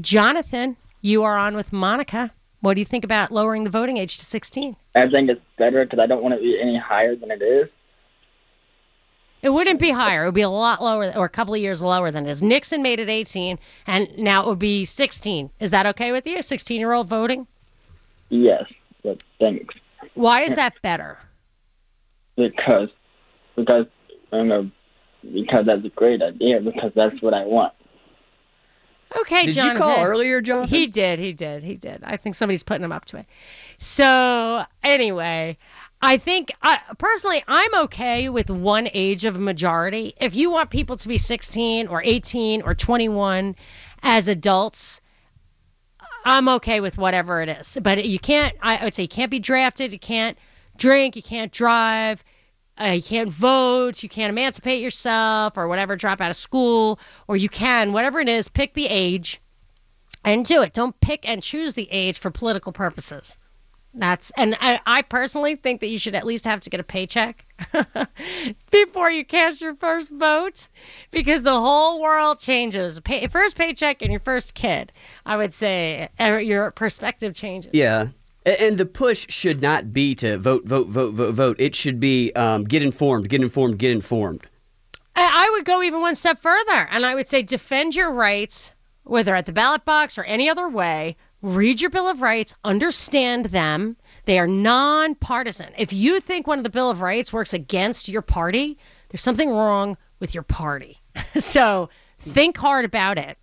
Jonathan, 0.00 0.76
you 1.06 1.22
are 1.22 1.36
on 1.36 1.54
with 1.54 1.72
Monica. 1.72 2.32
What 2.60 2.74
do 2.74 2.80
you 2.80 2.84
think 2.84 3.04
about 3.04 3.30
lowering 3.30 3.62
the 3.64 3.70
voting 3.70 3.96
age 3.96 4.18
to 4.18 4.24
16? 4.24 4.74
I 4.96 5.08
think 5.08 5.30
it's 5.30 5.40
better 5.56 5.84
because 5.84 6.00
I 6.00 6.06
don't 6.06 6.22
want 6.22 6.34
it 6.34 6.38
to 6.38 6.42
be 6.42 6.58
any 6.60 6.76
higher 6.76 7.14
than 7.14 7.30
it 7.30 7.40
is. 7.42 7.68
It 9.42 9.50
wouldn't 9.50 9.78
be 9.78 9.90
higher. 9.90 10.24
It 10.24 10.26
would 10.26 10.34
be 10.34 10.42
a 10.42 10.48
lot 10.48 10.82
lower, 10.82 11.12
or 11.16 11.26
a 11.26 11.28
couple 11.28 11.54
of 11.54 11.60
years 11.60 11.80
lower 11.80 12.10
than 12.10 12.26
it 12.26 12.30
is. 12.30 12.42
Nixon 12.42 12.82
made 12.82 12.98
it 12.98 13.08
18, 13.08 13.58
and 13.86 14.08
now 14.18 14.42
it 14.42 14.48
would 14.48 14.58
be 14.58 14.84
16. 14.84 15.50
Is 15.60 15.70
that 15.70 15.86
okay 15.86 16.10
with 16.10 16.26
you? 16.26 16.42
16 16.42 16.80
year 16.80 16.92
old 16.92 17.08
voting? 17.08 17.46
Yes, 18.28 18.64
but 19.04 19.22
thanks. 19.38 19.74
Why 20.14 20.40
is 20.40 20.56
that 20.56 20.72
better? 20.82 21.18
Because, 22.36 22.88
because 23.54 23.86
I 24.32 24.36
don't 24.38 24.48
know, 24.48 24.70
because 25.22 25.66
that's 25.66 25.84
a 25.84 25.90
great 25.90 26.22
idea. 26.22 26.60
Because 26.60 26.90
that's 26.96 27.22
what 27.22 27.34
I 27.34 27.44
want. 27.44 27.74
Okay, 29.20 29.46
Did 29.46 29.56
you 29.56 29.74
call 29.74 30.02
earlier, 30.04 30.40
Jonathan? 30.40 30.68
He 30.68 30.86
did. 30.86 31.18
He 31.18 31.32
did. 31.32 31.62
He 31.62 31.76
did. 31.76 32.02
I 32.04 32.16
think 32.16 32.34
somebody's 32.34 32.62
putting 32.62 32.84
him 32.84 32.92
up 32.92 33.04
to 33.06 33.16
it. 33.16 33.26
So 33.78 34.64
anyway, 34.82 35.56
I 36.02 36.18
think 36.18 36.52
I, 36.62 36.78
personally, 36.98 37.42
I'm 37.48 37.74
okay 37.84 38.28
with 38.28 38.50
one 38.50 38.88
age 38.92 39.24
of 39.24 39.40
majority. 39.40 40.14
If 40.20 40.34
you 40.34 40.50
want 40.50 40.70
people 40.70 40.96
to 40.96 41.08
be 41.08 41.18
16 41.18 41.88
or 41.88 42.02
18 42.04 42.62
or 42.62 42.74
21 42.74 43.56
as 44.02 44.28
adults, 44.28 45.00
I'm 46.24 46.48
okay 46.48 46.80
with 46.80 46.98
whatever 46.98 47.40
it 47.40 47.48
is. 47.48 47.78
But 47.80 48.04
you 48.04 48.18
can't. 48.18 48.54
I 48.60 48.84
would 48.84 48.94
say 48.94 49.02
you 49.02 49.08
can't 49.08 49.30
be 49.30 49.38
drafted. 49.38 49.92
You 49.92 49.98
can't 49.98 50.36
drink. 50.76 51.16
You 51.16 51.22
can't 51.22 51.52
drive. 51.52 52.22
Uh, 52.80 52.86
you 52.86 53.02
can't 53.02 53.30
vote. 53.30 54.02
You 54.02 54.08
can't 54.08 54.30
emancipate 54.30 54.82
yourself 54.82 55.56
or 55.56 55.68
whatever. 55.68 55.96
Drop 55.96 56.20
out 56.20 56.30
of 56.30 56.36
school, 56.36 56.98
or 57.28 57.36
you 57.36 57.48
can 57.48 57.92
whatever 57.92 58.20
it 58.20 58.28
is. 58.28 58.48
Pick 58.48 58.74
the 58.74 58.86
age 58.86 59.40
and 60.24 60.44
do 60.44 60.62
it. 60.62 60.74
Don't 60.74 60.98
pick 61.00 61.26
and 61.28 61.42
choose 61.42 61.74
the 61.74 61.88
age 61.90 62.18
for 62.18 62.30
political 62.30 62.72
purposes. 62.72 63.38
That's 63.98 64.30
and 64.36 64.58
I, 64.60 64.78
I 64.84 65.02
personally 65.02 65.56
think 65.56 65.80
that 65.80 65.88
you 65.88 65.98
should 65.98 66.14
at 66.14 66.26
least 66.26 66.44
have 66.44 66.60
to 66.60 66.70
get 66.70 66.80
a 66.80 66.84
paycheck 66.84 67.46
before 68.70 69.10
you 69.10 69.24
cast 69.24 69.62
your 69.62 69.74
first 69.76 70.12
vote, 70.12 70.68
because 71.10 71.42
the 71.42 71.58
whole 71.58 72.02
world 72.02 72.38
changes. 72.38 73.00
Pay, 73.00 73.26
first 73.28 73.56
paycheck 73.56 74.02
and 74.02 74.10
your 74.10 74.20
first 74.20 74.52
kid, 74.52 74.92
I 75.24 75.38
would 75.38 75.54
say, 75.54 76.10
uh, 76.20 76.36
your 76.36 76.70
perspective 76.72 77.34
changes. 77.34 77.70
Yeah. 77.72 78.08
And 78.46 78.78
the 78.78 78.86
push 78.86 79.26
should 79.28 79.60
not 79.60 79.92
be 79.92 80.14
to 80.16 80.38
vote, 80.38 80.64
vote, 80.64 80.86
vote, 80.86 81.14
vote, 81.14 81.34
vote. 81.34 81.56
It 81.58 81.74
should 81.74 81.98
be 81.98 82.32
um, 82.34 82.62
get 82.62 82.80
informed, 82.80 83.28
get 83.28 83.42
informed, 83.42 83.78
get 83.78 83.90
informed. 83.90 84.46
I 85.16 85.50
would 85.52 85.64
go 85.64 85.82
even 85.82 86.00
one 86.00 86.14
step 86.14 86.38
further, 86.38 86.86
and 86.90 87.04
I 87.04 87.14
would 87.14 87.28
say 87.28 87.42
defend 87.42 87.96
your 87.96 88.12
rights, 88.12 88.72
whether 89.04 89.34
at 89.34 89.46
the 89.46 89.52
ballot 89.52 89.84
box 89.84 90.16
or 90.16 90.24
any 90.24 90.48
other 90.48 90.68
way. 90.68 91.16
Read 91.42 91.80
your 91.80 91.90
Bill 91.90 92.08
of 92.08 92.22
Rights, 92.22 92.54
understand 92.64 93.46
them. 93.46 93.96
They 94.26 94.38
are 94.38 94.46
nonpartisan. 94.46 95.72
If 95.76 95.92
you 95.92 96.20
think 96.20 96.46
one 96.46 96.58
of 96.58 96.64
the 96.64 96.70
Bill 96.70 96.90
of 96.90 97.00
Rights 97.00 97.32
works 97.32 97.52
against 97.52 98.08
your 98.08 98.22
party, 98.22 98.78
there's 99.08 99.22
something 99.22 99.50
wrong 99.50 99.96
with 100.20 100.34
your 100.34 100.42
party. 100.42 100.98
so 101.38 101.88
think 102.18 102.56
hard 102.56 102.84
about 102.84 103.18
it 103.18 103.38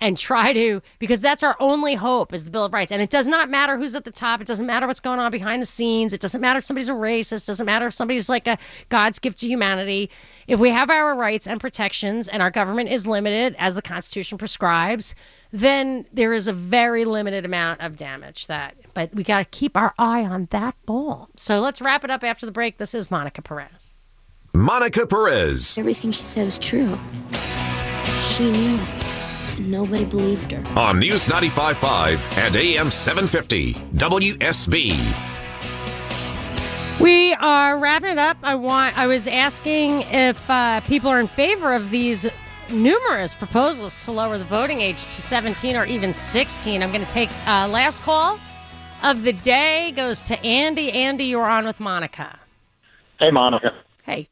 and 0.00 0.18
try 0.18 0.52
to 0.52 0.82
because 0.98 1.20
that's 1.20 1.42
our 1.42 1.56
only 1.58 1.94
hope 1.94 2.34
is 2.34 2.44
the 2.44 2.50
bill 2.50 2.64
of 2.64 2.72
rights. 2.72 2.92
And 2.92 3.00
it 3.00 3.10
does 3.10 3.26
not 3.26 3.48
matter 3.48 3.76
who's 3.76 3.94
at 3.94 4.04
the 4.04 4.10
top. 4.10 4.40
It 4.40 4.46
doesn't 4.46 4.66
matter 4.66 4.86
what's 4.86 5.00
going 5.00 5.18
on 5.18 5.30
behind 5.30 5.62
the 5.62 5.66
scenes. 5.66 6.12
It 6.12 6.20
doesn't 6.20 6.40
matter 6.40 6.58
if 6.58 6.64
somebody's 6.64 6.88
a 6.88 6.92
racist. 6.92 7.44
It 7.44 7.46
doesn't 7.46 7.66
matter 7.66 7.86
if 7.86 7.94
somebody's 7.94 8.28
like 8.28 8.46
a 8.46 8.58
god's 8.88 9.18
gift 9.18 9.38
to 9.38 9.48
humanity. 9.48 10.10
If 10.46 10.60
we 10.60 10.70
have 10.70 10.90
our 10.90 11.16
rights 11.16 11.46
and 11.46 11.60
protections 11.60 12.28
and 12.28 12.42
our 12.42 12.50
government 12.50 12.90
is 12.90 13.06
limited 13.06 13.56
as 13.58 13.74
the 13.74 13.82
constitution 13.82 14.38
prescribes 14.38 15.14
then 15.52 16.04
there 16.12 16.32
is 16.32 16.48
a 16.48 16.52
very 16.52 17.04
limited 17.04 17.44
amount 17.44 17.80
of 17.80 17.96
damage 17.96 18.46
that 18.48 18.74
but 18.94 19.14
we 19.14 19.22
got 19.22 19.38
to 19.38 19.44
keep 19.56 19.76
our 19.76 19.94
eye 19.98 20.22
on 20.22 20.48
that 20.50 20.74
ball. 20.86 21.28
So 21.36 21.60
let's 21.60 21.80
wrap 21.80 22.04
it 22.04 22.10
up 22.10 22.24
after 22.24 22.46
the 22.46 22.52
break. 22.52 22.78
This 22.78 22.94
is 22.94 23.10
monica 23.10 23.42
perez. 23.42 23.94
Monica 24.56 25.06
Perez. 25.06 25.76
Everything 25.76 26.12
she 26.12 26.22
said 26.22 26.46
was 26.46 26.56
true. 26.56 26.98
She 28.22 28.50
knew. 28.50 28.78
And 29.56 29.70
nobody 29.70 30.04
believed 30.04 30.52
her. 30.52 30.78
on 30.78 30.98
News 30.98 31.26
95.5 31.26 32.38
and 32.38 32.56
AM 32.56 32.90
750 32.90 33.74
WSB. 33.74 35.42
We 37.00 37.34
are 37.34 37.78
wrapping 37.78 38.10
it 38.12 38.18
up. 38.18 38.38
I 38.42 38.54
want. 38.54 38.96
I 38.98 39.06
was 39.06 39.26
asking 39.26 40.02
if 40.10 40.48
uh, 40.48 40.80
people 40.82 41.10
are 41.10 41.20
in 41.20 41.26
favor 41.26 41.74
of 41.74 41.90
these 41.90 42.26
numerous 42.70 43.34
proposals 43.34 44.04
to 44.04 44.12
lower 44.12 44.38
the 44.38 44.44
voting 44.44 44.80
age 44.80 45.02
to 45.02 45.22
17 45.22 45.76
or 45.76 45.84
even 45.84 46.14
16. 46.14 46.82
I'm 46.82 46.90
going 46.90 47.04
to 47.04 47.10
take 47.10 47.30
uh, 47.46 47.68
last 47.68 48.02
call 48.02 48.40
of 49.02 49.22
the 49.22 49.32
day 49.34 49.92
goes 49.94 50.22
to 50.22 50.42
Andy. 50.44 50.90
Andy, 50.90 51.24
you're 51.24 51.46
on 51.46 51.66
with 51.66 51.78
Monica. 51.78 52.38
Hey, 53.20 53.30
Monica. 53.30 53.72
Hey. 54.02 54.28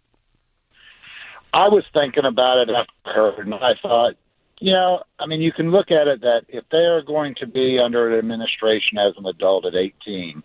I 1.53 1.69
was 1.69 1.85
thinking 1.93 2.27
about 2.27 2.59
it 2.59 2.71
after 2.71 2.93
I 3.05 3.13
heard, 3.13 3.47
and 3.47 3.55
I 3.55 3.75
thought, 3.81 4.15
you 4.65 4.73
know, 4.73 5.03
I 5.19 5.27
mean, 5.27 5.43
you 5.43 5.53
can 5.53 5.71
look 5.71 5.91
at 5.91 6.09
it 6.09 6.23
that 6.23 6.45
if 6.49 6.65
they 6.73 6.87
are 6.87 7.03
going 7.03 7.35
to 7.41 7.47
be 7.47 7.79
under 7.79 8.11
an 8.11 8.19
administration 8.19 8.97
as 8.97 9.13
an 9.19 9.27
adult 9.27 9.67
at 9.67 9.75
18, 9.75 10.43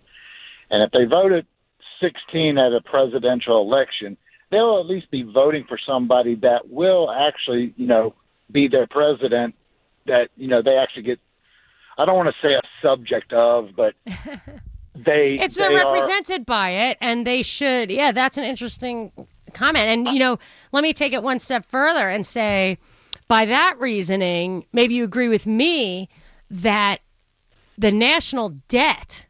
and 0.69 0.84
if 0.84 0.91
they 0.91 1.05
voted 1.05 1.47
16 2.01 2.58
at 2.58 2.73
a 2.73 2.82
presidential 2.82 3.62
election, 3.62 4.17
they'll 4.51 4.77
at 4.77 4.88
least 4.88 5.10
be 5.10 5.23
voting 5.23 5.63
for 5.69 5.79
somebody 5.88 6.36
that 6.36 6.69
will 6.69 7.10
actually, 7.10 7.73
you 7.77 7.88
know, 7.88 8.13
be 8.51 8.67
their 8.67 8.88
president. 8.88 9.55
That 10.05 10.32
you 10.36 10.49
know 10.49 10.62
they 10.62 10.75
actually 10.75 11.03
get. 11.03 11.19
I 11.97 12.03
don't 12.03 12.17
want 12.17 12.27
to 12.27 12.45
say 12.45 12.55
a 12.55 12.62
subject 12.82 13.32
of, 13.32 13.69
but 13.73 13.93
they. 14.95 15.39
It's 15.39 15.55
they 15.55 15.62
they're 15.63 15.79
are- 15.79 15.93
represented 15.93 16.45
by 16.45 16.71
it, 16.71 16.97
and 16.99 17.25
they 17.25 17.41
should. 17.41 17.89
Yeah, 17.89 18.12
that's 18.12 18.36
an 18.38 18.43
interesting 18.43 19.13
comment. 19.53 19.86
And 19.86 20.08
you 20.10 20.19
know, 20.19 20.39
let 20.73 20.84
me 20.84 20.91
take 20.91 21.13
it 21.13 21.23
one 21.23 21.39
step 21.39 21.65
further 21.65 22.10
and 22.10 22.25
say, 22.25 22.79
by 23.30 23.46
that 23.46 23.80
reasoning, 23.80 24.65
maybe 24.74 24.96
you 24.96 25.06
agree 25.06 25.30
with 25.30 25.46
me 25.46 26.10
that 26.52 26.98
the 27.78 27.92
national 27.92 28.50
debt 28.68 29.28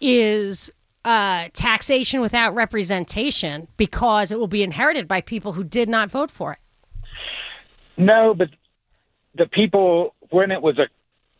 is 0.00 0.72
uh, 1.04 1.48
taxation 1.52 2.22
without 2.22 2.54
representation 2.54 3.68
because 3.76 4.32
it 4.32 4.38
will 4.38 4.48
be 4.48 4.62
inherited 4.62 5.06
by 5.06 5.20
people 5.20 5.52
who 5.52 5.62
did 5.62 5.88
not 5.88 6.10
vote 6.10 6.30
for 6.30 6.52
it. 6.52 6.58
No, 7.96 8.34
but 8.34 8.48
the 9.36 9.46
people 9.46 10.14
when 10.30 10.50
it 10.50 10.62
was 10.62 10.78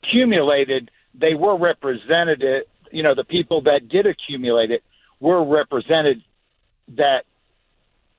accumulated, 0.03 0.91
they 1.15 1.35
were 1.35 1.57
represented. 1.57 2.45
You 2.93 3.03
know, 3.03 3.15
the 3.15 3.25
people 3.25 3.63
that 3.63 3.89
did 3.89 4.07
accumulate 4.07 4.71
it 4.71 4.85
were 5.19 5.43
represented. 5.43 6.23
That 6.97 7.25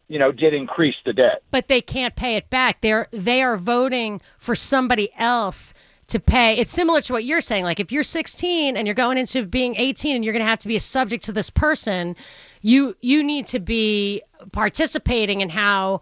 you 0.07 0.19
know 0.19 0.31
did 0.31 0.53
increase 0.53 0.95
the 1.05 1.13
debt. 1.13 1.41
but 1.51 1.67
they 1.67 1.81
can't 1.81 2.15
pay 2.15 2.35
it 2.35 2.49
back. 2.49 2.81
They're 2.81 3.07
they 3.11 3.41
are 3.41 3.57
voting 3.57 4.21
for 4.37 4.55
somebody 4.55 5.11
else 5.17 5.73
to 6.07 6.19
pay. 6.19 6.55
It's 6.57 6.71
similar 6.71 7.01
to 7.01 7.13
what 7.13 7.25
you're 7.25 7.41
saying. 7.41 7.63
Like 7.63 7.79
if 7.79 7.91
you're 7.91 8.03
16 8.03 8.77
and 8.77 8.87
you're 8.87 8.93
going 8.93 9.17
into 9.17 9.45
being 9.45 9.75
18 9.75 10.15
and 10.15 10.23
you're 10.23 10.33
going 10.33 10.45
to 10.45 10.49
have 10.49 10.59
to 10.59 10.67
be 10.67 10.75
a 10.75 10.79
subject 10.79 11.23
to 11.25 11.31
this 11.31 11.49
person, 11.49 12.15
you 12.61 12.95
you 13.01 13.23
need 13.23 13.47
to 13.47 13.59
be 13.59 14.21
participating 14.51 15.41
in 15.41 15.49
how 15.49 16.01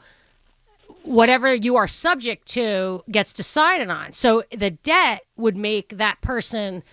whatever 1.04 1.54
you 1.54 1.76
are 1.76 1.88
subject 1.88 2.48
to 2.48 3.04
gets 3.12 3.34
decided 3.34 3.90
on. 3.90 4.14
So 4.14 4.44
the 4.52 4.72
debt 4.72 5.26
would 5.38 5.58
make 5.58 5.98
that 5.98 6.20
person 6.22 6.84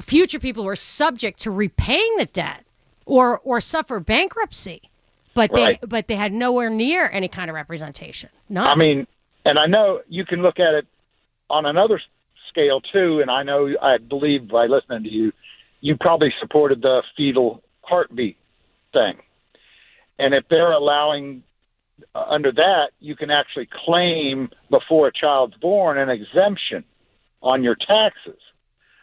future 0.00 0.38
people 0.38 0.62
who 0.62 0.68
are 0.68 0.76
subject 0.76 1.40
to 1.40 1.50
repaying 1.50 2.16
the 2.18 2.26
debt 2.26 2.64
or 3.06 3.38
or 3.44 3.60
suffer 3.60 4.00
bankruptcy. 4.00 4.82
But 5.38 5.52
they 5.54 5.62
Right. 5.62 5.78
but 5.88 6.08
they 6.08 6.16
had 6.16 6.32
nowhere 6.32 6.68
near 6.68 7.08
any 7.12 7.28
kind 7.28 7.48
of 7.48 7.54
representation. 7.54 8.28
None. 8.48 8.66
I 8.66 8.74
mean, 8.74 9.06
and 9.44 9.56
I 9.56 9.66
know 9.66 10.00
you 10.08 10.24
can 10.24 10.42
look 10.42 10.58
at 10.58 10.74
it 10.74 10.86
on 11.48 11.64
another 11.64 12.00
scale 12.48 12.80
too. 12.80 13.20
And 13.20 13.30
I 13.30 13.44
know, 13.44 13.72
I 13.80 13.98
believe 13.98 14.48
by 14.48 14.66
listening 14.66 15.04
to 15.04 15.08
you, 15.08 15.32
you 15.80 15.96
probably 15.96 16.34
supported 16.40 16.82
the 16.82 17.04
fetal 17.16 17.62
heartbeat 17.82 18.36
thing. 18.92 19.18
And 20.18 20.34
if 20.34 20.44
they're 20.50 20.72
allowing 20.72 21.44
uh, 22.16 22.24
under 22.26 22.50
that, 22.50 22.88
you 22.98 23.14
can 23.14 23.30
actually 23.30 23.68
claim 23.86 24.50
before 24.70 25.06
a 25.06 25.12
child's 25.12 25.54
born 25.58 25.98
an 25.98 26.10
exemption 26.10 26.82
on 27.42 27.62
your 27.62 27.76
taxes. 27.76 28.40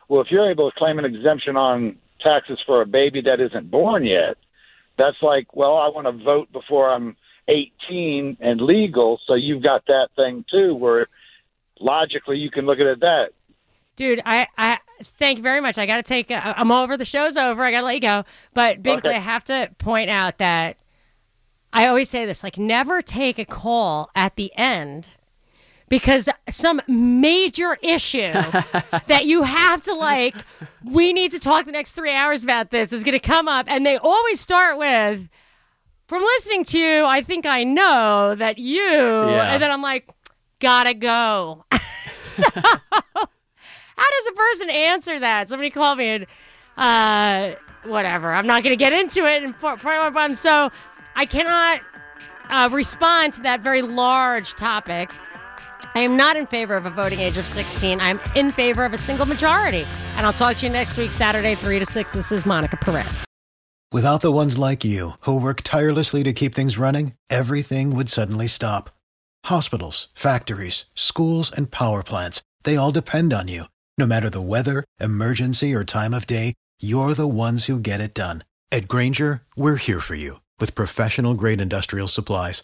Well, 0.09 0.21
if 0.21 0.27
you're 0.31 0.51
able 0.51 0.69
to 0.69 0.77
claim 0.77 0.99
an 0.99 1.05
exemption 1.05 1.55
on 1.55 1.95
taxes 2.19 2.59
for 2.65 2.81
a 2.81 2.85
baby 2.85 3.21
that 3.21 3.39
isn't 3.39 3.71
born 3.71 4.05
yet, 4.05 4.35
that's 4.97 5.17
like, 5.21 5.55
well, 5.55 5.77
I 5.77 5.89
want 5.89 6.05
to 6.07 6.23
vote 6.23 6.51
before 6.51 6.89
I'm 6.89 7.15
18 7.47 8.37
and 8.39 8.61
legal. 8.61 9.19
So 9.27 9.35
you've 9.35 9.63
got 9.63 9.85
that 9.87 10.09
thing 10.15 10.45
too, 10.49 10.73
where 10.75 11.07
logically 11.79 12.37
you 12.37 12.49
can 12.49 12.65
look 12.65 12.79
at 12.79 12.87
it 12.87 12.99
that. 13.01 13.29
Dude, 13.95 14.21
I, 14.25 14.47
I 14.57 14.79
thank 15.19 15.37
you 15.37 15.43
very 15.43 15.61
much. 15.61 15.77
I 15.77 15.85
got 15.85 15.97
to 15.97 16.03
take. 16.03 16.29
i 16.29 16.53
I'm 16.57 16.71
over. 16.71 16.97
The 16.97 17.05
show's 17.05 17.37
over. 17.37 17.63
I 17.63 17.71
got 17.71 17.79
to 17.79 17.85
let 17.85 17.95
you 17.95 18.01
go. 18.01 18.25
But 18.53 18.83
Binkley, 18.83 18.97
Okay. 18.97 19.15
I 19.15 19.19
have 19.19 19.45
to 19.45 19.69
point 19.77 20.09
out 20.09 20.37
that 20.39 20.77
I 21.71 21.87
always 21.87 22.09
say 22.09 22.25
this: 22.25 22.43
like, 22.43 22.57
never 22.57 23.01
take 23.01 23.39
a 23.39 23.45
call 23.45 24.09
at 24.15 24.35
the 24.35 24.51
end 24.55 25.11
because 25.89 26.27
some 26.49 26.81
major 26.87 27.77
issue 27.81 28.31
that 29.07 29.25
you 29.25 29.43
have 29.43 29.81
to 29.83 29.93
like, 29.93 30.35
we 30.83 31.13
need 31.13 31.31
to 31.31 31.39
talk 31.39 31.65
the 31.65 31.71
next 31.71 31.93
three 31.93 32.11
hours 32.11 32.43
about 32.43 32.71
this 32.71 32.91
is 32.91 33.03
going 33.03 33.13
to 33.13 33.19
come 33.19 33.47
up. 33.47 33.65
And 33.69 33.85
they 33.85 33.97
always 33.97 34.39
start 34.39 34.77
with, 34.77 35.27
from 36.07 36.21
listening 36.23 36.63
to 36.65 36.79
you, 36.79 37.05
I 37.05 37.21
think 37.21 37.45
I 37.45 37.63
know 37.63 38.35
that 38.35 38.57
you. 38.57 38.81
Yeah. 38.81 39.53
And 39.53 39.61
then 39.61 39.71
I'm 39.71 39.81
like, 39.81 40.09
gotta 40.59 40.93
go. 40.93 41.65
so, 42.23 42.47
how 42.53 44.09
does 44.11 44.27
a 44.27 44.33
person 44.33 44.69
answer 44.69 45.19
that? 45.19 45.49
Somebody 45.49 45.69
called 45.69 45.97
me 45.97 46.07
and, 46.07 46.27
uh, 46.77 47.55
whatever. 47.85 48.33
I'm 48.33 48.47
not 48.47 48.63
going 48.63 48.73
to 48.73 48.77
get 48.77 48.93
into 48.93 49.25
it. 49.25 49.43
And 49.43 49.55
for, 49.55 49.77
for, 49.77 50.11
for, 50.11 50.33
so 50.33 50.71
I 51.15 51.25
cannot 51.25 51.81
uh, 52.49 52.69
respond 52.71 53.33
to 53.33 53.41
that 53.41 53.61
very 53.61 53.81
large 53.81 54.53
topic. 54.53 55.11
I 55.95 56.01
am 56.01 56.17
not 56.17 56.35
in 56.35 56.45
favor 56.45 56.75
of 56.75 56.85
a 56.85 56.89
voting 56.89 57.21
age 57.21 57.37
of 57.37 57.47
16. 57.47 58.01
I'm 58.01 58.19
in 58.35 58.51
favor 58.51 58.83
of 58.83 58.93
a 58.93 58.97
single 58.97 59.25
majority. 59.25 59.85
And 60.17 60.25
I'll 60.25 60.33
talk 60.33 60.57
to 60.57 60.65
you 60.65 60.71
next 60.71 60.97
week, 60.97 61.13
Saturday, 61.13 61.55
3 61.55 61.79
to 61.79 61.85
6. 61.85 62.11
This 62.11 62.33
is 62.33 62.45
Monica 62.45 62.75
Perez. 62.75 63.07
Without 63.93 64.19
the 64.19 64.31
ones 64.31 64.57
like 64.57 64.83
you, 64.83 65.11
who 65.21 65.39
work 65.39 65.61
tirelessly 65.61 66.21
to 66.23 66.33
keep 66.33 66.53
things 66.53 66.77
running, 66.77 67.13
everything 67.29 67.95
would 67.95 68.09
suddenly 68.09 68.47
stop. 68.47 68.89
Hospitals, 69.45 70.09
factories, 70.13 70.83
schools, 70.95 71.49
and 71.49 71.71
power 71.71 72.03
plants, 72.03 72.41
they 72.63 72.75
all 72.75 72.91
depend 72.91 73.31
on 73.31 73.47
you. 73.47 73.65
No 73.97 74.05
matter 74.05 74.29
the 74.29 74.41
weather, 74.41 74.83
emergency, 74.99 75.73
or 75.73 75.85
time 75.85 76.13
of 76.13 76.27
day, 76.27 76.55
you're 76.81 77.13
the 77.13 77.27
ones 77.27 77.65
who 77.65 77.79
get 77.79 78.01
it 78.01 78.13
done. 78.13 78.43
At 78.69 78.89
Grainger, 78.89 79.43
we're 79.55 79.77
here 79.77 80.01
for 80.01 80.15
you 80.15 80.41
with 80.59 80.75
professional 80.75 81.35
grade 81.35 81.61
industrial 81.61 82.09
supplies. 82.09 82.63